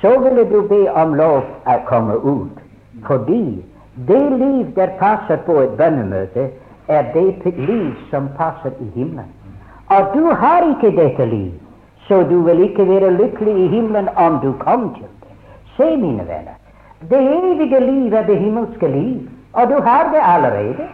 så 0.00 0.18
ville 0.18 0.44
du 0.50 0.62
be 0.68 0.82
om 0.94 1.14
lov 1.14 1.42
å 1.66 1.76
komme 1.86 2.16
ut. 2.16 2.58
Fordi 3.06 3.64
det 4.06 4.32
liv 4.32 4.66
der 4.76 4.88
passer 4.98 5.36
på 5.46 5.60
et 5.60 5.70
bønnemøte, 5.70 6.48
er 6.88 7.02
det 7.14 7.54
liv 7.56 7.92
som 8.10 8.28
passer 8.36 8.70
i 8.80 8.90
himmelen. 8.94 9.32
Og 9.88 10.14
du 10.14 10.30
har 10.30 10.62
ikke 10.68 10.96
dette 11.02 11.26
liv, 11.26 11.52
så 12.08 12.22
du 12.22 12.42
vil 12.42 12.60
ikke 12.60 12.88
være 12.88 13.10
lykkelig 13.10 13.64
i 13.64 13.68
himmelen 13.68 14.08
om 14.16 14.38
du 14.42 14.52
kom 14.52 14.94
til 14.94 15.02
det. 15.02 15.34
Se, 15.76 15.96
mine 15.96 16.24
venner, 16.28 16.56
det 17.10 17.20
evige 17.20 17.80
liv 17.80 18.12
er 18.12 18.22
det 18.26 18.38
himmelske 18.38 18.88
liv, 18.88 19.28
og 19.52 19.68
du 19.68 19.80
har 19.82 20.10
det 20.12 20.20
allerede. 20.22 20.88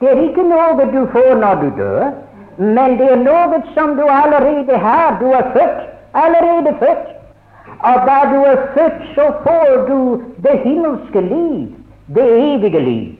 Det 0.00 0.10
er 0.10 0.20
ikke 0.20 0.42
noe 0.42 0.86
du 0.92 1.06
får 1.12 1.34
når 1.40 1.54
du 1.54 1.68
dør, 1.78 2.10
men 2.58 2.98
det 2.98 3.12
er 3.12 3.16
noe 3.16 3.62
som 3.74 3.96
du 3.96 4.04
allerede 4.08 4.78
har. 4.78 5.16
Du 5.20 5.26
er 5.26 5.50
født, 5.52 5.80
allerede 6.14 6.74
født. 6.78 7.06
Og 7.84 7.94
da 8.08 8.18
du 8.32 8.38
er 8.42 8.56
født, 8.74 9.00
så 9.14 9.32
får 9.42 9.86
du 9.88 10.22
det 10.42 10.58
himmelske 10.64 11.20
liv, 11.20 11.68
det 12.06 12.54
evige 12.54 12.80
liv. 12.80 13.12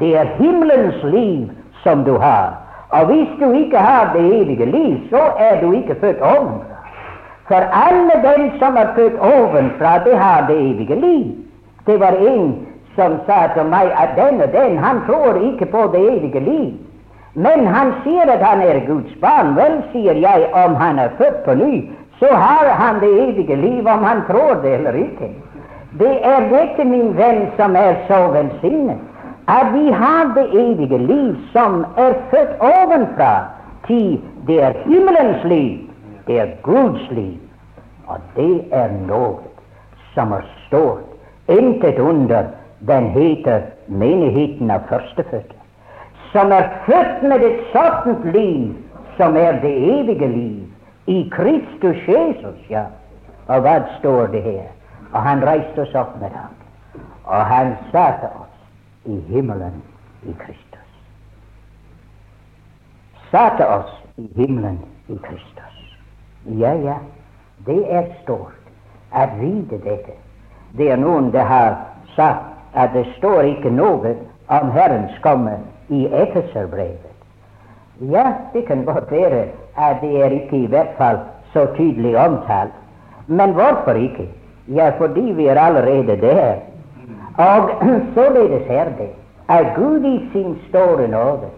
Det 0.00 0.16
er 0.16 0.24
himmelens 0.24 1.02
liv 1.04 1.50
som 1.82 2.04
du 2.04 2.16
har. 2.18 2.54
Og 2.88 3.06
hvis 3.06 3.28
du 3.40 3.52
ikke 3.52 3.78
har 3.78 4.12
det 4.16 4.40
evige 4.40 4.66
liv, 4.66 4.96
så 5.10 5.22
er 5.38 5.60
du 5.60 5.72
ikke 5.72 5.94
født 6.00 6.20
ovenfra. 6.20 6.78
For 7.48 7.62
alle 7.86 8.16
dem 8.28 8.50
som 8.58 8.76
er 8.76 8.94
født 8.94 9.18
ovenfra, 9.18 9.98
det 10.04 10.18
har 10.18 10.46
det 10.46 10.56
evige 10.56 11.00
liv. 11.00 11.26
Det 11.86 12.00
var 12.00 12.12
en 12.12 12.66
som 12.96 13.12
sa 13.26 13.46
til 13.54 13.64
meg 13.64 13.92
at 13.96 14.16
den 14.16 14.40
og 14.40 14.52
den, 14.52 14.78
han 14.78 15.00
tror 15.06 15.34
ikke 15.40 15.66
på 15.66 15.82
det 15.92 16.02
evige 16.12 16.40
liv. 16.40 16.72
Men 17.34 17.66
han 17.66 17.94
sier 18.04 18.28
at 18.32 18.44
han 18.44 18.60
er 18.60 18.86
Guds 18.86 19.14
barn. 19.20 19.56
Vel, 19.56 19.80
sier 19.92 20.18
jeg, 20.20 20.48
om 20.52 20.74
han 20.74 20.98
er 20.98 21.08
født 21.18 21.44
på 21.44 21.54
ny, 21.54 21.88
så 22.20 22.28
har 22.34 22.68
han 22.68 23.00
det 23.00 23.12
evige 23.28 23.56
liv, 23.56 23.86
om 23.86 24.04
han 24.04 24.20
tror 24.30 24.54
det 24.62 24.74
eller 24.74 24.92
ikke. 24.92 25.32
Det 25.98 26.12
er 26.24 26.48
dette, 26.48 26.84
min 26.84 27.16
venn, 27.16 27.50
som 27.56 27.76
er 27.76 27.98
så 28.08 28.18
velsignet, 28.32 29.00
at 29.48 29.72
vi 29.74 29.90
har 29.92 30.32
det 30.36 30.46
evige 30.56 30.98
liv 30.98 31.34
som 31.52 31.82
er 32.00 32.14
født 32.30 32.60
ovenfra. 32.60 33.32
Til 33.86 34.20
det 34.46 34.62
er 34.62 34.78
himmelens 34.84 35.44
liv, 35.44 35.78
det 36.26 36.40
er 36.40 36.54
Guds 36.62 37.10
liv. 37.10 37.38
Og 38.06 38.18
det 38.36 38.64
er 38.72 38.88
noe 39.06 39.42
som 40.14 40.32
er 40.32 40.46
stort. 40.66 41.08
Intet 41.48 41.98
under 41.98 42.44
den 42.88 43.08
heter 43.12 43.60
menigheten 43.88 44.70
av 44.70 44.86
førstefødte. 44.88 45.58
Som 46.32 46.52
er 46.52 46.70
født 46.86 47.22
med 47.28 47.44
et 47.44 47.64
sånt 47.72 48.24
liv 48.32 48.72
som 49.16 49.36
er 49.36 49.60
det 49.60 49.72
evige 49.98 50.28
liv 50.28 50.62
i 51.06 51.28
Kristus 51.32 51.98
Jesus, 52.08 52.60
ja. 52.70 52.86
Og 53.48 53.60
hva 53.60 53.82
står 53.98 54.30
det 54.32 54.42
her? 54.42 54.70
Og 55.12 55.22
han 55.22 55.44
reiste 55.46 55.84
oss 55.84 55.94
opp 55.94 56.14
med 56.20 56.30
ham. 56.30 56.54
Og 57.24 57.46
han 57.46 57.76
satte 57.90 58.28
oss 58.40 58.56
i 59.04 59.20
himmelen 59.28 59.82
i 60.22 60.34
Kristus. 60.38 60.88
Satte 63.30 63.68
oss 63.68 63.92
i 64.16 64.28
himmelen 64.36 64.80
i 65.08 65.18
Kristus. 65.24 65.96
Ja, 66.58 66.72
ja, 66.74 66.96
det 67.66 67.80
er 67.92 68.08
stort 68.22 68.58
å 69.12 69.26
vite 69.38 69.78
dette. 69.84 70.16
Det 70.76 70.88
er 70.90 71.00
noen 71.00 71.30
det 71.32 71.44
har 71.44 71.76
sagt 72.16 72.48
at 72.74 72.92
det 72.96 73.04
står 73.18 73.44
ikke 73.52 73.70
noe 73.70 74.14
om 74.52 74.70
Herrens 74.72 75.16
komme 75.24 75.58
i 75.92 76.06
Efeserbrevet. 76.06 77.10
Ja, 78.10 78.32
det 78.52 78.66
kan 78.66 78.84
godt 78.84 79.10
være 79.12 79.46
at 79.76 80.00
det 80.00 80.12
er 80.24 80.34
ikke 80.34 80.64
i 80.64 80.70
hvert 80.72 80.96
fall 80.98 81.20
så 81.52 81.66
tydelig 81.76 82.16
omtalt. 82.18 82.72
Men 83.26 83.52
hvorfor 83.52 83.94
ikke? 83.94 84.26
Ja, 84.74 84.90
fordi 84.98 85.20
vi 85.20 85.46
er 85.46 85.60
allerede 85.60 86.20
der. 86.20 86.54
Og 87.36 87.70
således 88.16 88.62
er 88.68 88.84
det 88.84 89.10
at 89.48 89.66
Gud 89.76 90.04
i 90.04 90.28
sin 90.32 90.58
store 90.68 91.08
nåde 91.08 91.48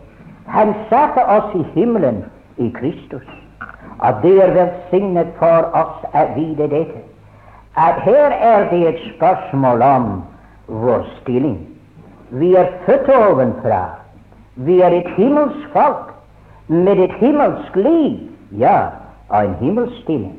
Han 0.47 0.75
satte 0.89 1.27
oss 1.27 1.55
i 1.55 1.65
himmelen 1.75 2.25
i 2.57 2.69
Kristus. 2.81 3.29
Og 3.99 4.15
det 4.23 4.43
er 4.43 4.51
velsignet 4.55 5.27
for 5.39 5.71
oss 5.73 6.03
å 6.13 6.25
vite 6.37 6.67
dette, 6.69 7.01
at 7.77 8.01
her 8.05 8.35
er 8.51 8.67
det 8.71 8.83
et 8.89 9.01
spørsmål 9.15 9.83
om 9.83 10.09
vår 10.69 11.07
stilling. 11.21 11.59
Vi 12.31 12.55
er 12.55 12.67
født 12.87 13.09
ovenfra. 13.09 13.81
Vi 14.55 14.81
er 14.81 14.93
et 14.93 15.09
himmelsk 15.17 15.73
folk 15.73 16.13
med 16.69 16.99
et 16.99 17.15
himmelsk 17.23 17.77
liv, 17.77 18.19
ja, 18.59 18.79
og 19.29 19.45
en 19.45 19.57
himmelsk 19.61 20.03
stilling. 20.03 20.37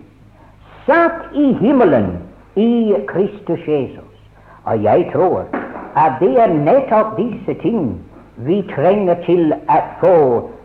Satt 0.85 1.33
i 1.33 1.53
himmelen 1.59 2.11
i 2.56 2.96
Kristus 3.08 3.60
Jesus. 3.68 4.12
Og 4.63 4.84
jeg 4.84 5.10
tror 5.13 5.46
at 5.96 6.12
det 6.20 6.39
er 6.39 6.54
nettopp 6.54 7.18
disse 7.18 7.54
ting 7.62 8.02
vi 8.36 8.62
trenger 8.76 9.15
til 9.26 9.54
å 9.72 9.80
få 10.02 10.15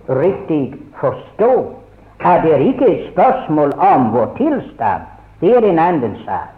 riktig 0.08 0.74
forstå. 1.00 1.52
At 2.20 2.42
det 2.44 2.54
er 2.54 2.64
ikke 2.72 2.88
et 2.90 3.12
spørsmål 3.12 3.72
om 3.78 4.10
vår 4.14 4.32
tilstand, 4.36 5.06
det 5.40 5.54
er 5.56 5.64
en 5.64 5.78
annen 5.78 6.16
sak. 6.26 6.50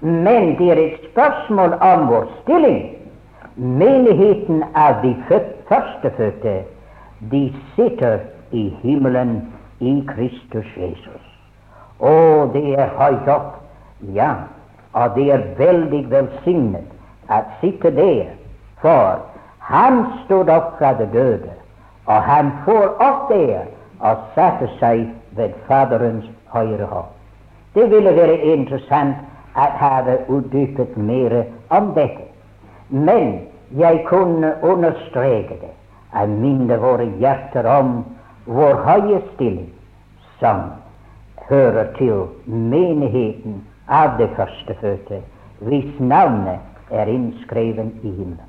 Men 0.00 0.54
det 0.58 0.70
er 0.72 0.80
et 0.82 1.00
spørsmål 1.12 1.74
om 1.80 2.06
vår 2.08 2.28
stilling. 2.42 2.82
Menigheten 3.56 4.64
av 4.74 5.02
de 5.02 5.12
førstefødte, 5.68 6.62
de 7.30 7.42
sitter 7.76 8.18
i 8.50 8.72
himmelen 8.82 9.52
i 9.80 10.04
Kristus 10.08 10.66
Jesus. 10.76 11.22
Og 11.98 12.54
det 12.54 12.78
er 12.78 12.88
høyt 12.98 13.28
opp, 13.28 13.60
ja, 14.14 14.32
og 14.92 15.14
det 15.16 15.26
er 15.32 15.44
veldig 15.58 16.02
velsignet 16.10 17.32
å 17.32 17.40
sitte 17.60 17.92
der, 17.96 18.34
for 18.82 19.22
han 19.68 20.04
stod 20.24 20.50
opp 20.52 20.76
fra 20.78 20.92
de 20.98 21.06
døde, 21.12 21.52
og 22.06 22.22
han 22.28 22.50
får 22.66 22.88
opp 23.00 23.28
der 23.30 23.68
og 24.02 24.24
satte 24.34 24.68
seg 24.80 25.06
ved 25.38 25.54
Faderens 25.68 26.26
høyre 26.52 26.88
hånd. 26.90 27.12
Det 27.74 27.88
ville 27.90 28.12
være 28.16 28.40
interessant 28.52 29.16
å 29.56 29.68
ha 29.80 29.94
utdypet 30.28 30.96
mer 30.96 31.38
om 31.70 31.92
dette. 31.96 32.26
Men 32.88 33.38
jeg 33.78 34.02
kunne 34.08 34.54
understreke 34.62 35.56
det 35.62 35.72
og 36.12 36.28
minne 36.28 36.76
våre 36.76 37.06
hjerter 37.22 37.64
om 37.64 38.02
vår 38.44 38.82
høye 38.84 39.20
stilling 39.32 39.70
som 40.40 40.66
hører 41.48 41.88
til 41.96 42.26
menigheten 42.44 43.62
av 43.92 44.16
det 44.18 44.30
førstefødte, 44.36 45.20
hvis 45.68 46.00
navnet 46.00 46.90
er 46.90 47.10
innskreven 47.12 47.92
i 48.02 48.10
himmelen. 48.10 48.48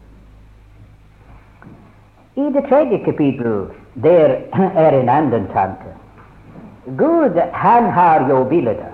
I 2.35 2.47
det 2.53 2.63
tredje 2.69 2.97
kapittel 3.05 3.67
der 4.03 4.35
er 4.55 4.99
en 4.99 5.09
annen 5.09 5.45
tanke. 5.53 5.91
Gud, 6.97 7.37
han 7.53 7.83
har 7.83 8.25
jo 8.29 8.43
bilder. 8.43 8.89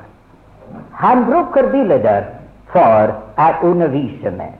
Han 0.93 1.25
bruker 1.25 1.71
bilder 1.71 2.23
for 2.73 3.13
å 3.37 3.47
undervise 3.63 4.31
med. 4.31 4.57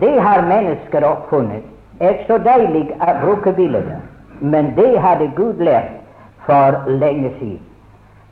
Det 0.00 0.14
har 0.22 0.48
mennesker 0.48 1.04
oppfunnet. 1.04 1.62
Er 2.00 2.18
så 2.28 2.36
deilig 2.44 2.90
å 3.00 3.12
bruke 3.22 3.52
bilder, 3.56 4.00
men 4.40 4.74
det 4.76 4.98
hadde 5.00 5.30
Gud 5.36 5.60
lært 5.64 5.94
for 6.46 6.82
lenge 6.88 7.30
siden. 7.38 7.62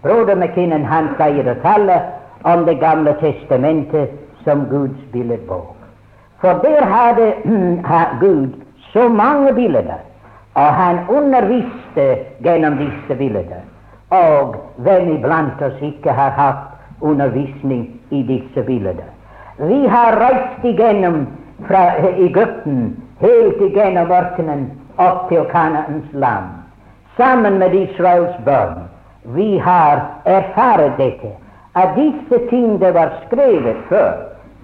Broder 0.03 0.37
McKinnon 0.37 0.85
han 0.85 1.15
pleier 1.17 1.49
å 1.49 1.55
tale 1.63 1.97
om 2.45 2.65
Det 2.67 2.75
gamle 2.81 3.15
testamentet 3.21 4.11
som 4.45 4.67
Guds 4.71 5.01
billedbok. 5.13 5.77
For 6.41 6.61
der 6.63 6.85
hadde 6.85 7.33
Gud 8.21 8.49
så 8.93 9.09
mange 9.09 9.55
bilder, 9.55 9.95
og 10.55 10.75
han 10.75 10.99
underviste 11.09 12.17
gjennom 12.45 12.77
disse 12.79 13.15
bildene. 13.19 13.63
Og 14.11 14.57
hvem 14.77 15.09
iblant 15.17 15.63
oss 15.63 15.81
ikke 15.83 16.13
har 16.13 16.31
hatt 16.37 17.01
undervisning 17.01 17.89
i 18.11 18.23
disse 18.23 18.63
bildene? 18.63 19.09
Vi 19.59 19.87
har 19.87 20.19
reist 20.21 20.65
igjennom 20.65 21.27
fra 21.67 21.85
Egypten 22.13 22.97
helt 23.21 23.61
igjennom 23.63 24.11
ørkenen 24.11 24.67
opp 24.99 25.29
til 25.29 25.47
Kanaans 25.51 26.13
land, 26.13 26.51
sammen 27.17 27.59
med 27.59 27.75
Israels 27.75 28.37
barn. 28.45 28.85
Vi 29.35 29.59
har 29.59 30.03
erfart 30.25 30.99
dette, 30.99 31.33
at 31.75 31.97
disse 31.97 32.39
ting 32.51 32.79
det 32.81 32.95
var 32.95 33.13
skrevet 33.27 33.77
før, 33.89 34.13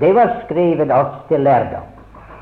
det 0.00 0.14
var 0.14 0.36
skrevet 0.44 0.92
oss 0.92 1.14
til 1.28 1.40
lærdom. 1.40 1.86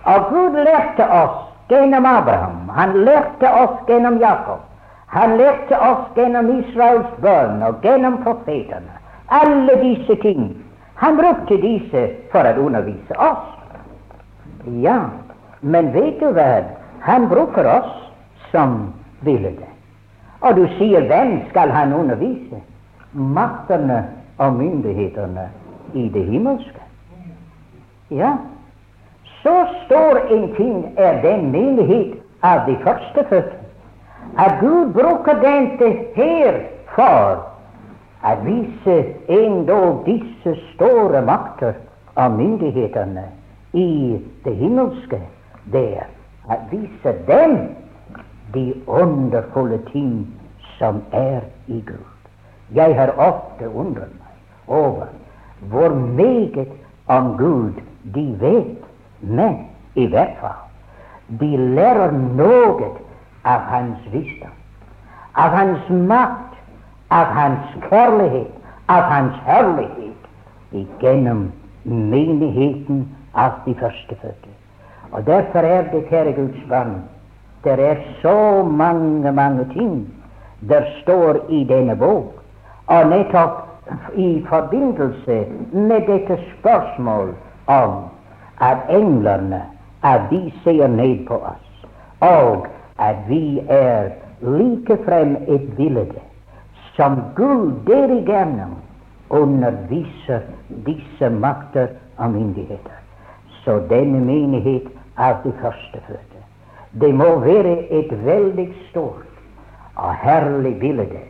Og 0.04 0.30
Gud 0.30 0.56
lærte 0.64 1.10
oss 1.10 1.38
gjennom 1.68 2.06
Abraham. 2.06 2.68
Han 2.68 3.04
lærte 3.04 3.50
oss 3.50 3.80
gjennom 3.88 4.18
Jakob. 4.18 4.60
Han 5.06 5.36
lærte 5.36 5.80
oss 5.80 6.04
gjennom 6.16 6.50
Israels 6.58 7.12
barn 7.22 7.62
og 7.62 7.80
gjennom 7.82 8.22
profetene. 8.22 8.92
Alle 9.28 9.76
disse 9.82 10.14
ting. 10.22 10.56
Han 10.94 11.16
brukte 11.16 11.60
disse 11.62 12.08
for 12.32 12.44
å 12.44 12.66
undervise 12.66 13.18
oss. 13.18 13.44
Ja, 14.82 15.00
men 15.60 15.92
vet 15.92 16.20
du 16.20 16.32
hva? 16.36 16.62
Han 17.06 17.28
bruker 17.28 17.66
oss 17.70 17.92
som 18.52 18.92
bilde. 19.24 19.68
Og 20.40 20.56
du 20.56 20.66
sier, 20.78 21.06
hvem 21.10 21.40
skal 21.50 21.70
han 21.74 21.92
undervise? 21.92 22.60
Maktene 23.12 24.04
og 24.38 24.52
myndighetene 24.52 25.48
i 25.94 26.08
det 26.08 26.24
himmelske. 26.24 26.80
Ja, 28.10 28.36
så 29.42 29.66
stor 29.84 30.20
en 30.30 30.54
ting 30.56 30.94
er 30.96 31.22
den 31.22 31.50
menighet 31.52 32.18
av 32.42 32.66
de 32.66 32.76
førstefødte 32.84 33.58
at 34.38 34.60
Gud 34.60 34.92
bruker 34.92 35.40
dette 35.42 35.88
her 36.14 36.60
for 36.94 37.42
å 38.26 38.34
vise 38.44 38.96
endog 39.28 40.04
disse 40.06 40.54
store 40.74 41.22
makter 41.26 41.74
av 42.18 42.34
myndighetene 42.38 43.24
i 43.78 44.18
det 44.44 44.54
himmelske 44.58 45.20
der, 45.72 46.06
å 46.50 46.58
vise 46.70 47.14
dem 47.28 47.58
de 48.54 48.72
underfulle 48.86 49.78
ting 49.92 50.26
som 50.78 51.02
er 51.12 51.44
i 51.66 51.80
Gud. 51.86 52.14
Jeg 52.74 52.94
har 52.98 53.14
ofte 53.16 53.68
undret 53.68 54.17
over 54.68 55.06
hvor 55.60 55.88
meget 55.94 56.68
om 57.06 57.36
Gud 57.36 57.72
de 58.14 58.36
vet 58.40 58.78
men 59.20 59.56
i 59.94 60.06
hvert 60.06 60.36
fall, 60.40 60.62
de 61.40 61.56
lærer 61.56 62.12
noe 62.12 62.92
av 63.44 63.64
hans 63.70 64.04
visdom, 64.12 64.54
av 65.34 65.54
hans 65.56 65.90
makt, 65.90 66.54
av 67.10 67.32
hans 67.34 67.74
kjærlighet, 67.88 68.54
av 68.88 69.08
hans 69.10 69.34
herlighet 69.46 70.14
gjennom 71.02 71.48
menigheten 71.84 73.06
av 73.34 73.58
de 73.64 73.74
førstefødte. 73.74 74.54
Og 75.12 75.24
derfor 75.26 75.64
er 75.64 75.88
det, 75.92 76.04
kjære 76.10 76.36
Guds 76.36 76.64
barn, 76.68 77.00
det 77.64 77.78
er 77.80 78.02
så 78.22 78.62
mange, 78.62 79.32
mange 79.32 79.64
ting 79.72 80.06
der 80.68 80.84
står 81.02 81.42
i 81.48 81.64
denne 81.64 81.96
bok, 81.96 82.38
og 82.86 83.10
nettopp 83.10 83.67
i 84.14 84.44
forbindelse 84.48 85.46
med 85.72 86.06
dette 86.06 86.38
spørsmål 86.58 87.34
om 87.66 87.92
at 88.60 88.78
englene 88.90 89.62
at 90.02 90.20
de 90.30 90.52
ser 90.64 90.86
ned 90.86 91.26
på 91.26 91.34
oss, 91.34 91.86
og 92.20 92.66
at 92.98 93.16
vi 93.28 93.60
er 93.68 94.10
likefrem 94.40 95.36
et 95.48 95.76
bilde 95.76 96.20
som 96.96 97.20
Gud 97.36 97.72
derigjennom 97.86 98.74
underviser 99.30 100.40
disse 100.86 101.30
makter 101.30 101.86
og 102.16 102.30
myndigheter. 102.30 102.98
Så 103.64 103.78
denne 103.90 104.20
menighet 104.20 104.88
av 105.16 105.42
de 105.44 105.52
førstefødte, 105.60 106.42
det 107.00 107.14
må 107.14 107.38
være 107.44 107.92
et 107.92 108.12
veldig 108.24 108.68
stort 108.88 109.26
og 109.96 110.14
herlig 110.14 110.78
bilde 110.80 111.22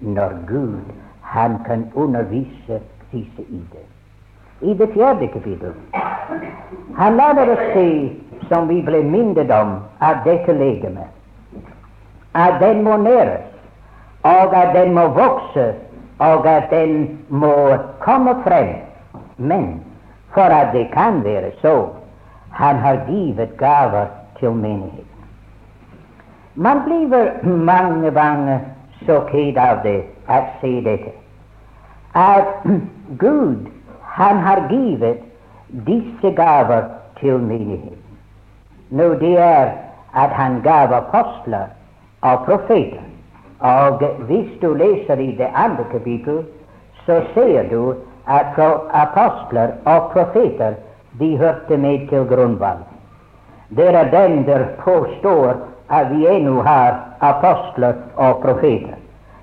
når 0.00 0.34
Gud 0.46 0.78
han 1.28 1.58
kan 1.66 1.86
undervise 1.94 2.80
disse 3.12 3.42
i 3.48 3.62
det 3.72 3.86
i 4.60 4.74
det 4.74 4.88
fjerde 4.94 5.26
kapittel. 5.28 5.72
Han 6.96 7.16
lader 7.16 7.52
oss 7.52 7.72
se, 7.72 8.12
som 8.48 8.68
vi 8.68 8.82
ble 8.82 9.02
minnet 9.02 9.50
om, 9.50 9.76
av 10.00 10.24
dette 10.24 10.52
legemet, 10.52 11.10
at 12.34 12.58
den 12.60 12.82
må 12.82 12.96
næres, 12.96 13.46
og 14.26 14.54
at 14.54 14.74
den 14.74 14.94
må 14.94 15.06
vokse, 15.14 15.72
og 16.18 16.46
at 16.46 16.70
den 16.70 17.18
må 17.28 17.54
komme 18.02 18.34
frem. 18.44 18.74
Men 19.36 19.80
for 20.34 20.50
at 20.50 20.72
det 20.74 20.88
kan 20.92 21.22
være 21.24 21.52
så, 21.62 21.88
han 22.50 22.76
har 22.76 23.04
givet 23.06 23.56
gaver 23.58 24.06
til 24.40 24.50
menigheten. 24.50 25.04
Man 26.54 26.82
blir 26.84 27.46
mange 27.46 28.10
ganger 28.10 28.58
ked 29.06 29.56
av 29.56 29.84
det 29.84 30.02
dette, 30.84 31.12
at 32.14 32.44
Gud 33.18 33.66
han 34.02 34.36
har 34.36 34.68
givet 34.68 35.18
disse 35.86 36.30
gaver 36.36 36.82
til 37.20 37.38
menigheten. 37.38 37.98
Nu 38.90 39.14
det 39.20 39.38
er 39.38 39.70
at 40.14 40.30
han 40.30 40.60
gav 40.62 40.92
apostler 40.92 41.66
og 42.20 42.44
profeter. 42.44 43.04
Og 43.60 44.02
hvis 44.26 44.50
du 44.62 44.74
leser 44.74 45.14
i 45.14 45.32
det 45.36 45.48
andre 45.54 45.84
kapittel, 45.92 46.44
så 47.06 47.22
ser 47.34 47.68
du 47.70 47.94
at 48.26 48.58
apostler 48.92 49.68
og 49.84 50.10
profeter 50.12 50.74
de 51.20 51.36
hørte 51.36 51.76
med 51.76 52.08
til 52.08 52.26
grunnvalg. 52.28 52.84
Det 53.76 53.94
er 53.94 54.10
dem 54.10 54.44
der 54.44 54.64
påstår 54.78 55.54
at 55.90 56.10
vi 56.10 56.26
ennå 56.26 56.62
har 56.62 57.00
apostler 57.20 57.92
og 58.16 58.40
profeter. 58.42 58.97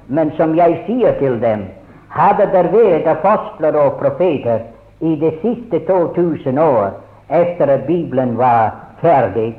Men 0.07 0.31
som 0.37 0.55
jeg 0.55 0.83
sier 0.85 1.17
til 1.19 1.39
dem, 1.41 1.65
hadde 2.09 2.45
det 2.53 2.69
vært 2.71 3.07
apostler 3.09 3.75
og 3.79 3.97
profeter 3.99 4.61
i 5.01 5.15
de 5.19 5.31
siste 5.41 5.81
2000 5.87 6.59
år 6.61 6.93
etter 7.33 7.71
at 7.73 7.87
Bibelen 7.87 8.37
var 8.37 8.75
ferdig, 9.01 9.55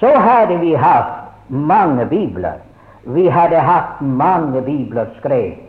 så 0.00 0.10
hadde 0.18 0.58
vi 0.60 0.74
hatt 0.74 1.48
mange 1.48 2.06
bibler. 2.10 2.58
Vi 3.04 3.28
hadde 3.28 3.60
hatt 3.60 4.00
mange 4.00 4.62
bibler 4.62 5.06
skrevet. 5.18 5.60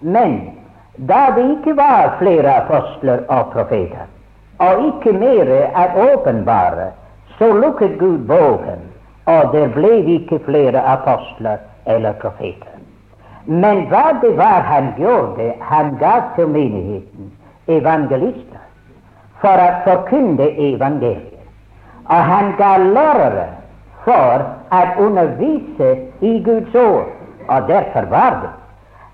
Men 0.00 0.40
da 1.08 1.28
det 1.36 1.44
ikke 1.50 1.76
var 1.76 2.16
flere 2.18 2.54
apostler 2.62 3.22
og 3.28 3.52
profeter, 3.52 4.06
og 4.58 4.86
ikke 4.86 5.12
mer 5.12 5.50
er 5.54 5.94
åpenbare, 6.12 6.90
så 7.38 7.52
lukket 7.54 7.98
Gud 7.98 8.26
boken, 8.26 8.82
og 9.26 9.52
det 9.52 9.68
ble 9.74 9.92
ikke 10.18 10.40
flere 10.46 10.82
apostler 10.82 11.62
eller 11.86 12.12
profeter. 12.22 12.77
Men 13.50 13.86
hva 13.88 14.12
det 14.20 14.34
var 14.36 14.60
han 14.60 14.92
gjorde, 14.98 15.52
han 15.60 15.94
gav 15.96 16.34
til 16.36 16.50
menigheten 16.52 17.30
evangelister 17.68 18.64
for 19.40 19.60
å 19.62 19.68
forkynne 19.86 20.48
evangeliet. 20.66 21.46
Og 22.12 22.26
han 22.28 22.50
ga 22.58 22.74
lærere 22.82 23.46
for 24.04 24.44
å 24.76 24.80
undervise 25.04 25.88
i 26.20 26.32
Guds 26.44 26.74
ord. 26.76 27.08
Og 27.48 27.70
derfor 27.70 28.08
var 28.12 28.36
det 28.42 28.50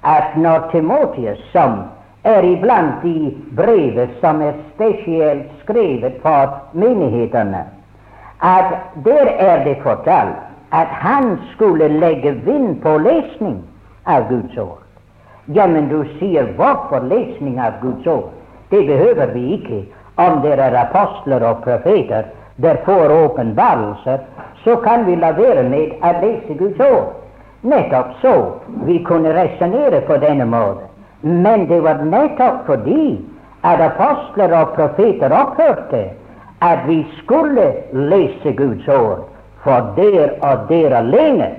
at 0.02 0.34
når 0.36 0.66
Timotius, 0.72 1.38
som 1.52 1.84
er 2.26 2.42
iblant 2.48 3.04
de 3.04 3.30
brevet 3.54 4.16
som 4.20 4.42
er 4.42 4.56
spesielt 4.72 5.52
skrevet 5.62 6.18
for 6.24 6.56
menighetene, 6.72 7.62
at 8.42 8.74
der 9.06 9.30
er 9.30 9.62
det 9.64 9.76
fortalt 9.86 10.42
at 10.74 10.90
han 11.04 11.36
skulle 11.52 11.88
legge 12.02 12.34
vind 12.42 12.82
på 12.82 12.96
lesning 12.98 13.62
av 14.04 14.28
Guds 14.28 14.58
ord. 14.58 14.82
Ja, 15.46 15.66
men 15.66 15.88
du 15.88 16.04
sier 16.18 16.48
hvorfor 16.56 17.04
lesning 17.08 17.60
av 17.60 17.80
Guds 17.82 18.06
ord? 18.06 18.30
Det 18.70 18.86
behøver 18.86 19.34
vi 19.34 19.44
ikke. 19.58 19.82
Om 20.16 20.40
det 20.42 20.54
er 20.62 20.76
apostler 20.78 21.42
og 21.44 21.62
profeter 21.64 22.30
der 22.62 22.76
får 22.86 23.10
åpenbarelser, 23.24 24.18
så 24.64 24.76
kan 24.76 25.06
vi 25.06 25.16
la 25.16 25.32
være 25.34 25.66
med 25.68 25.96
å 26.02 26.12
lese 26.22 26.54
Guds 26.58 26.80
ord. 26.80 27.12
Nettopp 27.64 28.12
så 28.22 28.34
vi 28.86 28.98
kunne 29.04 29.32
resonnere 29.34 30.00
på 30.06 30.16
denne 30.22 30.46
måten. 30.46 30.88
Men 31.20 31.66
det 31.68 31.80
var 31.82 32.04
nettopp 32.04 32.66
fordi 32.66 33.18
at 33.64 33.80
apostler 33.80 34.52
og 34.54 34.74
profeter 34.76 35.32
opphørte 35.32 36.04
at 36.62 36.86
vi 36.88 37.02
skulle 37.18 37.66
lese 37.92 38.52
Guds 38.56 38.88
ord, 38.88 39.24
for 39.64 39.92
der 39.96 40.36
og 40.40 40.68
der 40.68 40.96
alene 40.96 41.50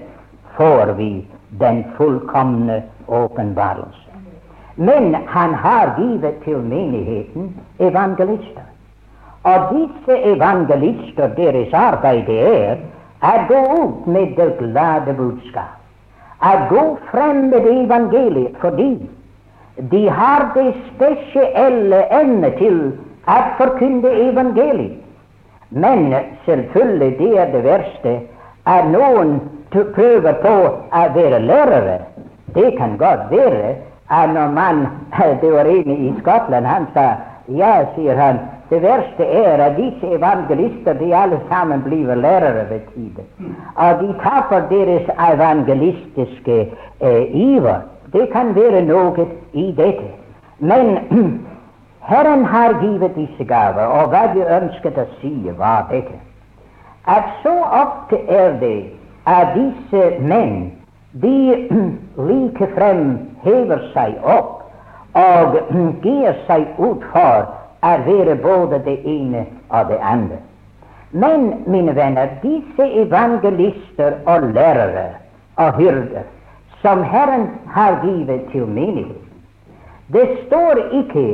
får 0.58 0.94
vi 0.98 1.26
den 1.60 1.84
fullkomne 1.98 2.84
åpenbarelse. 3.08 4.12
Men 4.76 5.16
han 5.28 5.54
har 5.54 5.96
givet 5.98 6.36
til 6.44 6.58
menigheten 6.58 7.56
evangelister. 7.80 8.68
Og 9.44 9.76
disse 9.76 10.18
evangelister, 10.36 11.28
deres 11.38 11.74
arbeid 11.74 12.30
er 12.30 12.78
å 13.22 13.34
gå 13.48 13.62
ut 13.84 14.08
med 14.08 14.36
det 14.38 14.50
glade 14.60 15.14
budskap. 15.14 15.78
Å 16.44 16.54
gå 16.70 16.84
frem 17.12 17.48
med 17.54 17.68
evangeliet 17.72 18.58
fordi 18.62 18.92
de 19.92 20.02
har 20.10 20.52
det 20.56 20.74
spesielle 20.90 22.04
evne 22.20 22.52
til 22.60 22.80
å 23.28 23.40
forkynne 23.60 24.12
evangeliet. 24.30 25.02
Men 25.70 26.14
selvfølgelig, 26.46 27.18
det 27.20 27.32
er 27.40 27.52
det 27.52 27.64
verste, 27.66 28.12
er 28.66 28.86
noen 28.92 29.40
prøver 29.70 30.34
på 30.42 30.54
å 30.66 30.72
være 31.16 31.40
lærere. 31.40 32.00
Det 32.56 32.78
kan 32.78 32.98
godt 32.98 33.32
være 33.32 33.76
når 34.10 34.52
man 34.54 34.88
Det 35.42 35.54
var 35.54 35.66
en 35.66 35.92
i 35.92 36.14
Skottland, 36.20 36.66
han 36.66 36.88
sa 36.94 37.16
ja, 37.48 37.86
sier 37.96 38.18
han, 38.18 38.40
det 38.70 38.82
verste 38.82 39.24
er 39.24 39.62
at 39.62 39.76
disse 39.78 40.08
evangelister 40.18 40.94
de 40.98 41.12
alle 41.14 41.40
sammen 41.50 41.82
blir 41.82 42.16
lærere 42.16 42.70
ved 42.70 42.80
tiden. 42.96 43.26
Og 43.76 44.00
de 44.02 44.14
taper 44.24 44.66
deres 44.70 45.10
evangelistiske 45.34 46.72
eh, 47.02 47.36
iver. 47.36 47.82
Det 48.14 48.30
kan 48.32 48.56
være 48.56 48.82
noe 48.82 49.28
i 49.54 49.72
dette. 49.78 50.10
Men 50.60 50.98
Herren 52.10 52.46
har 52.46 52.82
givet 52.82 53.16
disse 53.16 53.46
gaver, 53.46 53.86
og 53.86 54.10
hva 54.10 54.28
de 54.34 54.46
ønsket 54.58 54.98
å 54.98 55.06
si, 55.20 55.34
var 55.58 55.86
dette. 55.92 56.18
At 57.06 57.30
så 57.44 57.54
ofte 57.70 58.18
er 58.26 58.58
det 58.62 58.90
at 59.26 59.56
disse 59.56 60.20
menn 60.20 60.72
de 61.22 61.68
likefrem 62.30 63.18
hever 63.44 63.82
seg 63.94 64.18
opp 64.22 64.66
og 65.16 65.58
gir 66.06 66.36
seg 66.48 66.68
ut 66.78 67.06
for 67.14 67.48
å 67.86 67.94
være 68.06 68.36
både 68.44 68.82
det 68.86 68.98
ene 69.06 69.46
og 69.70 69.90
det 69.92 70.00
andre. 70.02 70.40
Men, 71.16 71.64
mine 71.72 71.94
venner, 71.96 72.34
disse 72.42 72.86
evangelister 73.04 74.18
og 74.26 74.50
lærere 74.56 75.14
og 75.62 75.78
hyrder 75.78 76.26
som 76.82 77.04
Herren 77.04 77.48
har 77.72 78.02
givet 78.04 78.50
til 78.52 78.68
menighet, 78.68 79.22
det 80.14 80.26
står 80.46 80.82
ikke 81.02 81.28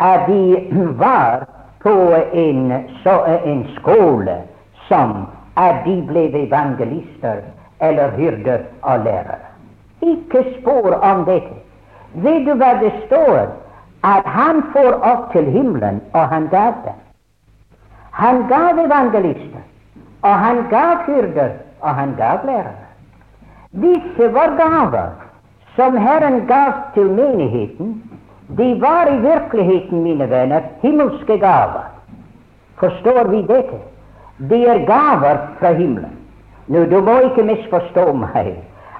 at 0.00 0.26
de 0.28 0.68
var 1.04 1.46
på 1.82 1.94
en, 2.34 2.72
så, 3.04 3.20
en 3.44 3.66
skole 3.78 4.40
som 4.88 5.28
at 5.58 5.84
de 5.84 6.00
ble 6.06 6.24
evangelister 6.46 7.42
eller 7.82 8.10
hyrder 8.16 8.66
og 8.82 9.04
lærere. 9.04 9.44
Ikke 10.02 10.44
spor 10.58 10.94
om 11.02 11.24
dette. 11.26 11.56
Vet 12.14 12.46
du 12.46 12.54
hva 12.54 12.76
det 12.82 12.92
står? 13.06 13.48
at 14.04 14.26
han 14.26 14.62
får 14.72 14.92
opp 15.02 15.32
til 15.32 15.50
himmelen, 15.50 16.00
og 16.12 16.28
han 16.28 16.48
gav 16.48 16.74
dem. 16.84 16.98
Han 18.10 18.46
gav 18.48 18.78
evangelister, 18.78 19.64
og 20.22 20.34
han 20.34 20.62
gav 20.70 21.02
hyrder, 21.06 21.50
og 21.80 21.94
han 21.94 22.14
gav 22.16 22.46
lærere. 22.46 22.86
Disse 23.72 24.34
var 24.34 24.54
gaver 24.56 25.10
som 25.76 25.96
Herren 25.96 26.46
gav 26.46 26.72
til 26.94 27.10
menigheten. 27.10 28.02
De 28.58 28.80
var 28.80 29.06
i 29.06 29.18
virkeligheten, 29.18 30.02
mine 30.02 30.30
venner, 30.30 30.60
himmelske 30.82 31.38
gaver. 31.38 31.90
Forstår 32.76 33.28
vi 33.28 33.42
dette? 33.42 33.78
De 34.38 34.66
er 34.66 34.86
gaver 34.86 35.38
fra 35.58 35.72
himmelen. 35.72 36.14
Nå, 36.66 36.84
du 36.84 37.00
må 37.00 37.18
ikke 37.26 37.42
misforstå 37.48 38.12
meg 38.12 38.52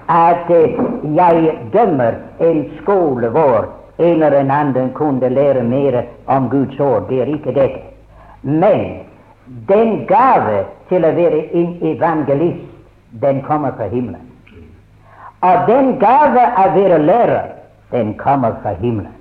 at 0.09 0.49
eh, 0.49 0.79
jeg 1.15 1.51
dømmer 1.73 2.17
en 2.41 2.63
skole 2.79 3.29
hvor 3.29 3.67
en 3.99 4.23
eller 4.23 4.51
annen 4.51 4.89
kunne 4.93 5.29
lære 5.29 5.63
mer 5.63 6.01
om 6.27 6.49
Guds 6.49 6.79
ord. 6.79 7.07
Det 7.09 7.21
er 7.21 7.31
ikke 7.35 7.53
dette. 7.53 7.79
Men 8.41 9.05
den 9.69 10.05
gave 10.07 10.65
til 10.89 11.05
å 11.05 11.13
være 11.13 11.45
en 11.53 11.77
evangelist, 11.93 12.67
den 13.21 13.41
kommer 13.45 13.71
fra 13.77 13.87
himmelen. 13.87 14.25
Og 15.41 15.67
den 15.67 15.95
gave 15.99 16.45
å 16.59 16.67
være 16.75 16.99
lærer, 17.05 17.49
den 17.91 18.13
kommer 18.17 18.57
fra 18.63 18.73
himmelen. 18.81 19.15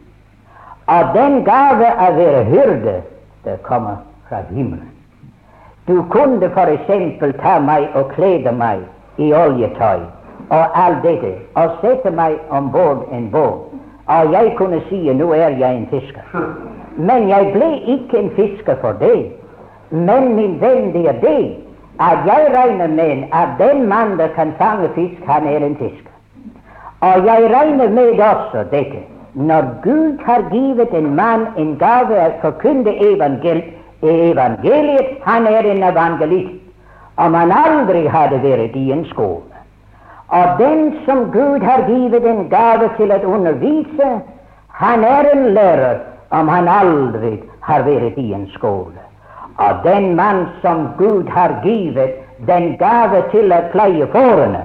Og 0.89 1.15
den 1.15 1.43
gave 1.45 1.89
å 1.95 2.13
være 2.17 2.45
hyrde, 2.49 3.01
det 3.45 3.59
kommer 3.63 4.01
fra 4.29 4.43
himmelen. 4.51 4.98
Du 5.89 6.03
kunne 6.13 6.47
f.eks. 6.47 7.37
ta 7.43 7.59
meg 7.59 7.89
og 7.95 8.13
kle 8.15 8.53
meg 8.53 8.85
i 9.17 9.33
oljetøy 9.33 10.05
og 10.51 10.81
alt 10.85 11.03
dette, 11.03 11.35
og 11.55 11.81
sette 11.81 12.11
meg 12.11 12.39
om 12.51 12.71
bord 12.73 13.09
en 13.13 13.31
båt 13.33 13.69
og 14.09 14.33
jeg 14.33 14.55
kunne 14.57 14.81
si 14.89 15.13
nå 15.13 15.33
er 15.33 15.49
jeg 15.61 15.77
en 15.77 15.89
fisker. 15.91 16.45
Men 16.97 17.29
jeg 17.29 17.51
ble 17.53 17.69
ikke 17.95 18.19
en 18.19 18.31
fisker 18.37 18.77
for 18.81 18.97
det. 19.01 19.33
Men 19.91 20.35
min 20.37 20.57
venn, 20.61 20.93
det 20.93 21.05
er 21.09 21.21
det 21.21 21.57
at 22.01 22.25
jeg 22.27 22.51
regner 22.55 22.89
med 22.89 23.25
at 23.33 23.49
den 23.59 23.89
mann 23.89 24.17
som 24.19 24.29
kan 24.35 24.53
fange 24.59 24.89
fisk, 24.95 25.23
han 25.27 25.47
er 25.47 25.67
en 25.67 25.77
fisker. 25.77 26.13
Og 27.01 27.27
jeg 27.27 27.51
regner 27.55 27.89
med 27.89 28.21
også 28.21 28.65
dette. 28.71 29.03
Når 29.35 29.63
Gud 29.83 30.25
har 30.25 30.43
givet 30.53 30.95
en 30.95 31.15
mann 31.15 31.47
en 31.57 31.77
gave 31.79 32.17
å 32.17 32.31
forkynne 32.43 32.95
evangeliet, 33.11 33.75
evangeliet, 34.03 35.19
han 35.25 35.47
er 35.47 35.67
en 35.67 35.83
evangelist. 35.83 36.63
Om 37.17 37.35
han 37.35 37.53
aldri 37.53 38.07
hadde 38.07 38.39
vært 38.43 38.77
i 38.77 38.93
en 38.95 39.05
skole. 39.11 39.43
Og 40.29 40.59
den 40.59 40.93
som 41.07 41.31
Gud 41.33 41.65
har 41.65 41.87
givet 41.89 42.25
en 42.25 42.49
gave 42.49 42.91
til 42.97 43.13
å 43.13 43.19
undervise, 43.27 44.11
han 44.69 45.05
er 45.05 45.31
en 45.33 45.47
lærer 45.57 46.03
om 46.31 46.49
han 46.49 46.69
aldri 46.69 47.39
har 47.61 47.83
vært 47.83 48.19
i 48.19 48.33
en 48.37 48.47
skole. 48.55 49.01
Og 49.59 49.83
den 49.85 50.15
mann 50.17 50.47
som 50.63 50.93
Gud 50.99 51.29
har 51.29 51.59
givet 51.65 52.21
den 52.47 52.77
gave 52.79 53.25
til 53.33 53.53
å 53.53 53.65
pleie 53.73 54.07
fårene, 54.13 54.63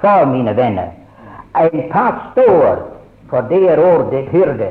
for 0.00 0.26
mine 0.26 0.56
venner, 0.56 0.90
En 1.54 1.88
pastor, 1.90 2.78
for 3.28 3.44
det 3.48 3.70
er 3.70 3.78
ordet 3.78 4.28
hyrde. 4.32 4.70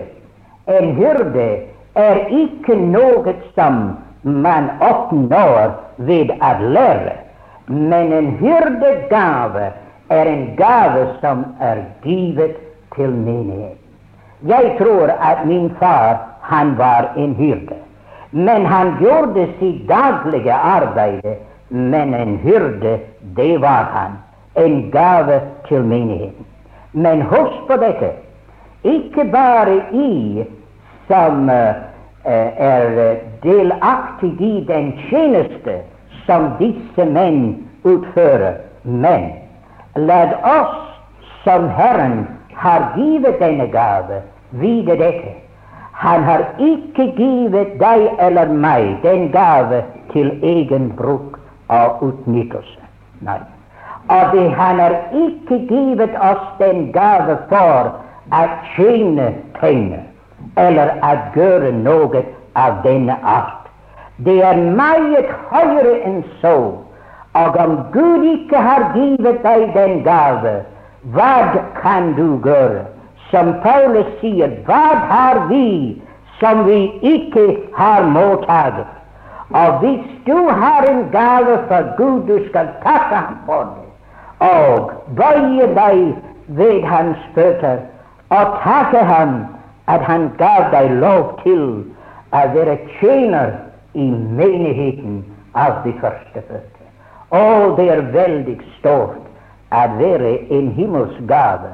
En 0.67 0.95
hyrde 0.95 1.70
er 1.95 2.25
ikke 2.29 2.75
noe 2.75 3.33
som 3.55 3.97
man 4.23 4.69
oppnår 4.79 5.73
ved 6.07 6.31
å 6.39 6.51
lære, 6.75 7.15
men 7.67 8.13
en 8.13 8.31
hyrdegave 8.39 9.71
er 10.11 10.31
en 10.31 10.43
gave 10.55 11.05
som 11.21 11.45
er 11.59 11.83
givet 12.03 12.57
til 12.95 13.11
menighet. 13.11 13.77
Jeg 14.47 14.75
tror 14.79 15.13
at 15.19 15.45
min 15.45 15.69
far 15.79 16.19
han 16.41 16.77
var 16.77 17.11
en 17.17 17.35
hyrde, 17.35 17.77
men 18.31 18.65
han 18.65 18.95
gjorde 18.99 19.47
sitt 19.59 19.87
daglige 19.89 20.53
arbeid. 20.53 21.25
Men 21.71 22.13
en 22.13 22.35
hyrde, 22.43 22.99
det 23.35 23.61
var 23.61 23.83
han. 23.93 24.17
En 24.55 24.91
gave 24.91 25.39
til 25.69 25.83
menigheten. 25.87 26.45
Men 26.91 27.21
husk 27.21 27.61
på 27.67 27.77
dette 27.79 28.09
ikke 28.83 29.23
bare 29.31 29.77
i 29.95 30.43
som 31.11 31.49
uh, 31.49 31.75
er 32.25 33.17
delaktig 33.43 34.41
i 34.41 34.63
den 34.67 34.91
tjeneste 35.09 35.81
som 36.25 36.51
disse 36.59 37.05
menn 37.05 37.67
utfører, 37.83 38.61
men 38.83 39.31
la 39.95 40.21
oss 40.47 40.77
som 41.43 41.67
Herren 41.75 42.27
har 42.55 42.91
givet 42.95 43.39
denne 43.41 43.67
gave, 43.73 44.21
vite 44.61 44.95
dette. 45.01 45.33
Han 46.01 46.23
har 46.23 46.45
ikke 46.57 47.09
givet 47.17 47.73
deg 47.81 48.05
eller 48.19 48.53
meg 48.53 49.01
den 49.03 49.27
gave 49.33 49.81
til 50.13 50.31
egen 50.45 50.91
bruk 50.97 51.39
og 51.69 52.05
utnyttelse. 52.05 52.79
Nei. 53.25 53.41
Og 54.09 54.31
det, 54.33 54.47
han 54.57 54.79
har 54.81 54.95
ikke 55.13 55.59
givet 55.69 56.15
oss 56.21 56.47
den 56.61 56.87
gave 56.95 57.37
for 57.49 57.91
å 58.31 58.45
tjene 58.73 59.33
penger 59.59 60.10
eller 60.55 60.93
å 61.05 61.11
gjøre 61.35 61.71
noe 61.71 62.23
av 62.59 62.81
denne 62.83 63.17
art. 63.23 63.67
Det 64.25 64.41
er 64.45 64.57
meget 64.77 65.29
høyere 65.51 65.97
enn 66.05 66.23
så. 66.41 66.57
Og 67.33 67.55
om 67.63 67.77
Gud 67.93 68.25
ikke 68.27 68.59
har 68.59 68.91
givet 68.95 69.39
deg 69.43 69.69
den 69.75 70.01
gave, 70.03 70.61
hva 71.15 71.35
kan 71.79 72.11
du 72.17 72.41
gjøre? 72.43 72.83
Som 73.31 73.53
Paulus 73.63 74.09
sier, 74.19 74.51
hva 74.67 74.83
har 75.09 75.45
vi 75.47 76.01
som 76.41 76.65
vi 76.67 76.81
ikke 77.13 77.45
har 77.77 78.03
mottatt? 78.11 78.83
Og 79.55 79.79
hvis 79.79 80.03
du 80.27 80.35
har 80.49 80.83
en 80.89 81.05
gave 81.11 81.57
for 81.67 81.87
Gud, 81.97 82.27
du 82.27 82.49
skal 82.49 82.67
takke 82.83 83.15
ham 83.15 83.39
for 83.45 83.71
det, 83.71 83.87
og 84.47 84.91
bøye 85.15 85.67
deg 85.75 86.13
ved 86.59 86.83
hans 86.87 87.17
føtter 87.35 87.83
og 88.29 88.55
takke 88.63 89.03
ham 89.07 89.41
at 89.87 90.01
han 90.01 90.29
gav 90.37 90.69
deg 90.71 90.91
lov 91.01 91.39
til 91.43 91.63
å 92.31 92.43
være 92.55 92.77
tjener 92.99 93.55
i 93.93 94.07
menigheten 94.11 95.21
av 95.53 95.81
de 95.85 95.93
førstefødte. 95.99 96.87
Å, 97.31 97.75
det 97.77 97.87
er 97.91 98.01
veldig 98.13 98.57
stort 98.79 99.19
å 99.71 99.83
være 99.97 100.35
en 100.51 100.71
himmelsk 100.75 101.23
gave. 101.27 101.73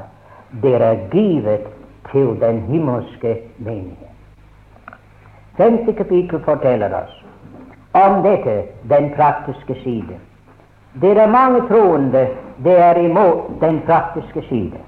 Det 0.62 0.76
er 0.78 1.02
givet 1.12 1.66
til 2.12 2.36
den 2.42 2.62
himmelske 2.70 3.36
menighet. 3.58 4.14
Femte 5.58 5.94
kapittel 5.98 6.40
forteller 6.46 6.94
oss 6.94 7.14
om 7.98 8.22
dette, 8.22 8.68
den 8.90 9.10
praktiske 9.16 9.74
side. 9.84 10.20
Det 11.02 11.18
er 11.18 11.30
mange 11.30 11.64
troende 11.70 12.28
det 12.64 12.78
er 12.82 12.98
imot 13.02 13.50
den 13.62 13.82
praktiske 13.86 14.42
side. 14.50 14.80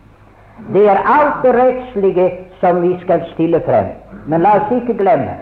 Det 0.73 0.87
er 0.89 0.99
alt 1.05 1.43
det 1.43 1.53
rettslige 1.55 2.31
som 2.59 2.81
vi 2.81 2.97
skal 3.01 3.23
stille 3.33 3.61
frem. 3.65 3.85
Men 4.25 4.41
la 4.41 4.57
oss 4.59 4.71
ikke 4.71 4.97
glemme 4.99 5.37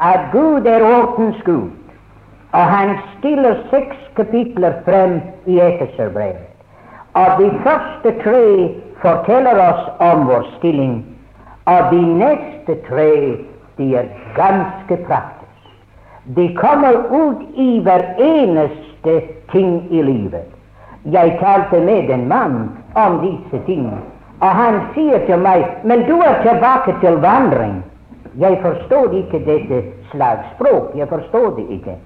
at 0.00 0.20
Gud 0.32 0.66
er 0.66 0.84
ordens 0.84 1.42
Gud, 1.44 1.70
og 2.52 2.64
han 2.64 2.98
stiller 3.18 3.54
seks 3.70 3.96
kapitler 4.16 4.72
frem 4.84 5.20
i 5.46 5.60
Efeserbrevet. 5.60 6.46
Og 7.14 7.38
de 7.38 7.50
første 7.64 8.12
tre 8.24 8.74
forteller 9.00 9.60
oss 9.68 9.86
om 9.98 10.26
vår 10.28 10.44
stilling, 10.58 11.04
og 11.64 11.92
de 11.92 12.02
neste 12.06 12.76
tre 12.88 13.12
de 13.78 13.94
er 13.96 14.04
ganske 14.36 14.96
praktiske. 15.06 15.72
De 16.36 16.54
kommer 16.56 16.92
ut 17.10 17.42
i 17.54 17.80
hver 17.80 18.04
eneste 18.18 19.20
ting 19.52 19.86
i 19.90 20.02
livet. 20.02 20.44
Jeg 21.04 21.38
talte 21.40 21.80
med 21.80 22.10
en 22.10 22.28
mann 22.28 22.70
om 22.94 23.18
disse 23.22 23.64
tingene. 23.66 24.00
Og 24.40 24.48
han 24.48 24.80
sier 24.94 25.22
til 25.26 25.40
meg 25.40 25.64
Men 25.84 26.04
du 26.08 26.18
er 26.20 26.42
tilbake 26.44 26.96
til 27.00 27.20
vandring. 27.24 27.82
Jeg 28.38 28.58
forstår 28.62 29.14
ikke 29.16 29.40
dette 29.46 29.82
slags 30.12 30.44
språk. 30.54 30.92
Jeg 30.96 31.08
forstår 31.08 31.54
det 31.56 31.66
ikke. 31.78 31.96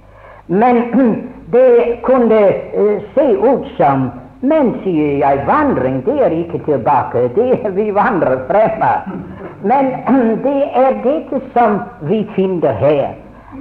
Men 0.46 0.82
det 1.54 2.00
kunne 2.06 2.40
uh, 2.78 2.98
se 3.14 3.26
ut 3.38 3.66
som 3.76 4.10
Men, 4.42 4.70
sier 4.80 5.18
jeg, 5.20 5.42
vandring, 5.44 5.98
det 6.06 6.14
er 6.24 6.32
ikke 6.32 6.62
tilbake. 6.64 7.26
Det 7.34 7.48
er, 7.58 7.70
vi 7.76 7.90
vandrer 7.94 8.38
fremad. 8.48 9.10
Men 9.70 9.90
det 10.46 10.62
er 10.74 11.02
dette 11.04 11.42
som 11.52 11.80
vi 12.08 12.22
finner 12.36 12.72
her. 12.72 13.10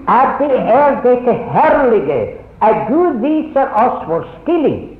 At 0.07 0.39
det 0.39 0.55
er 0.55 1.01
dette 1.03 1.33
herlige 1.33 2.21
at 2.61 2.87
Gud 2.87 3.19
viser 3.23 3.67
oss 3.75 4.07
vår 4.07 4.23
stilling 4.41 4.98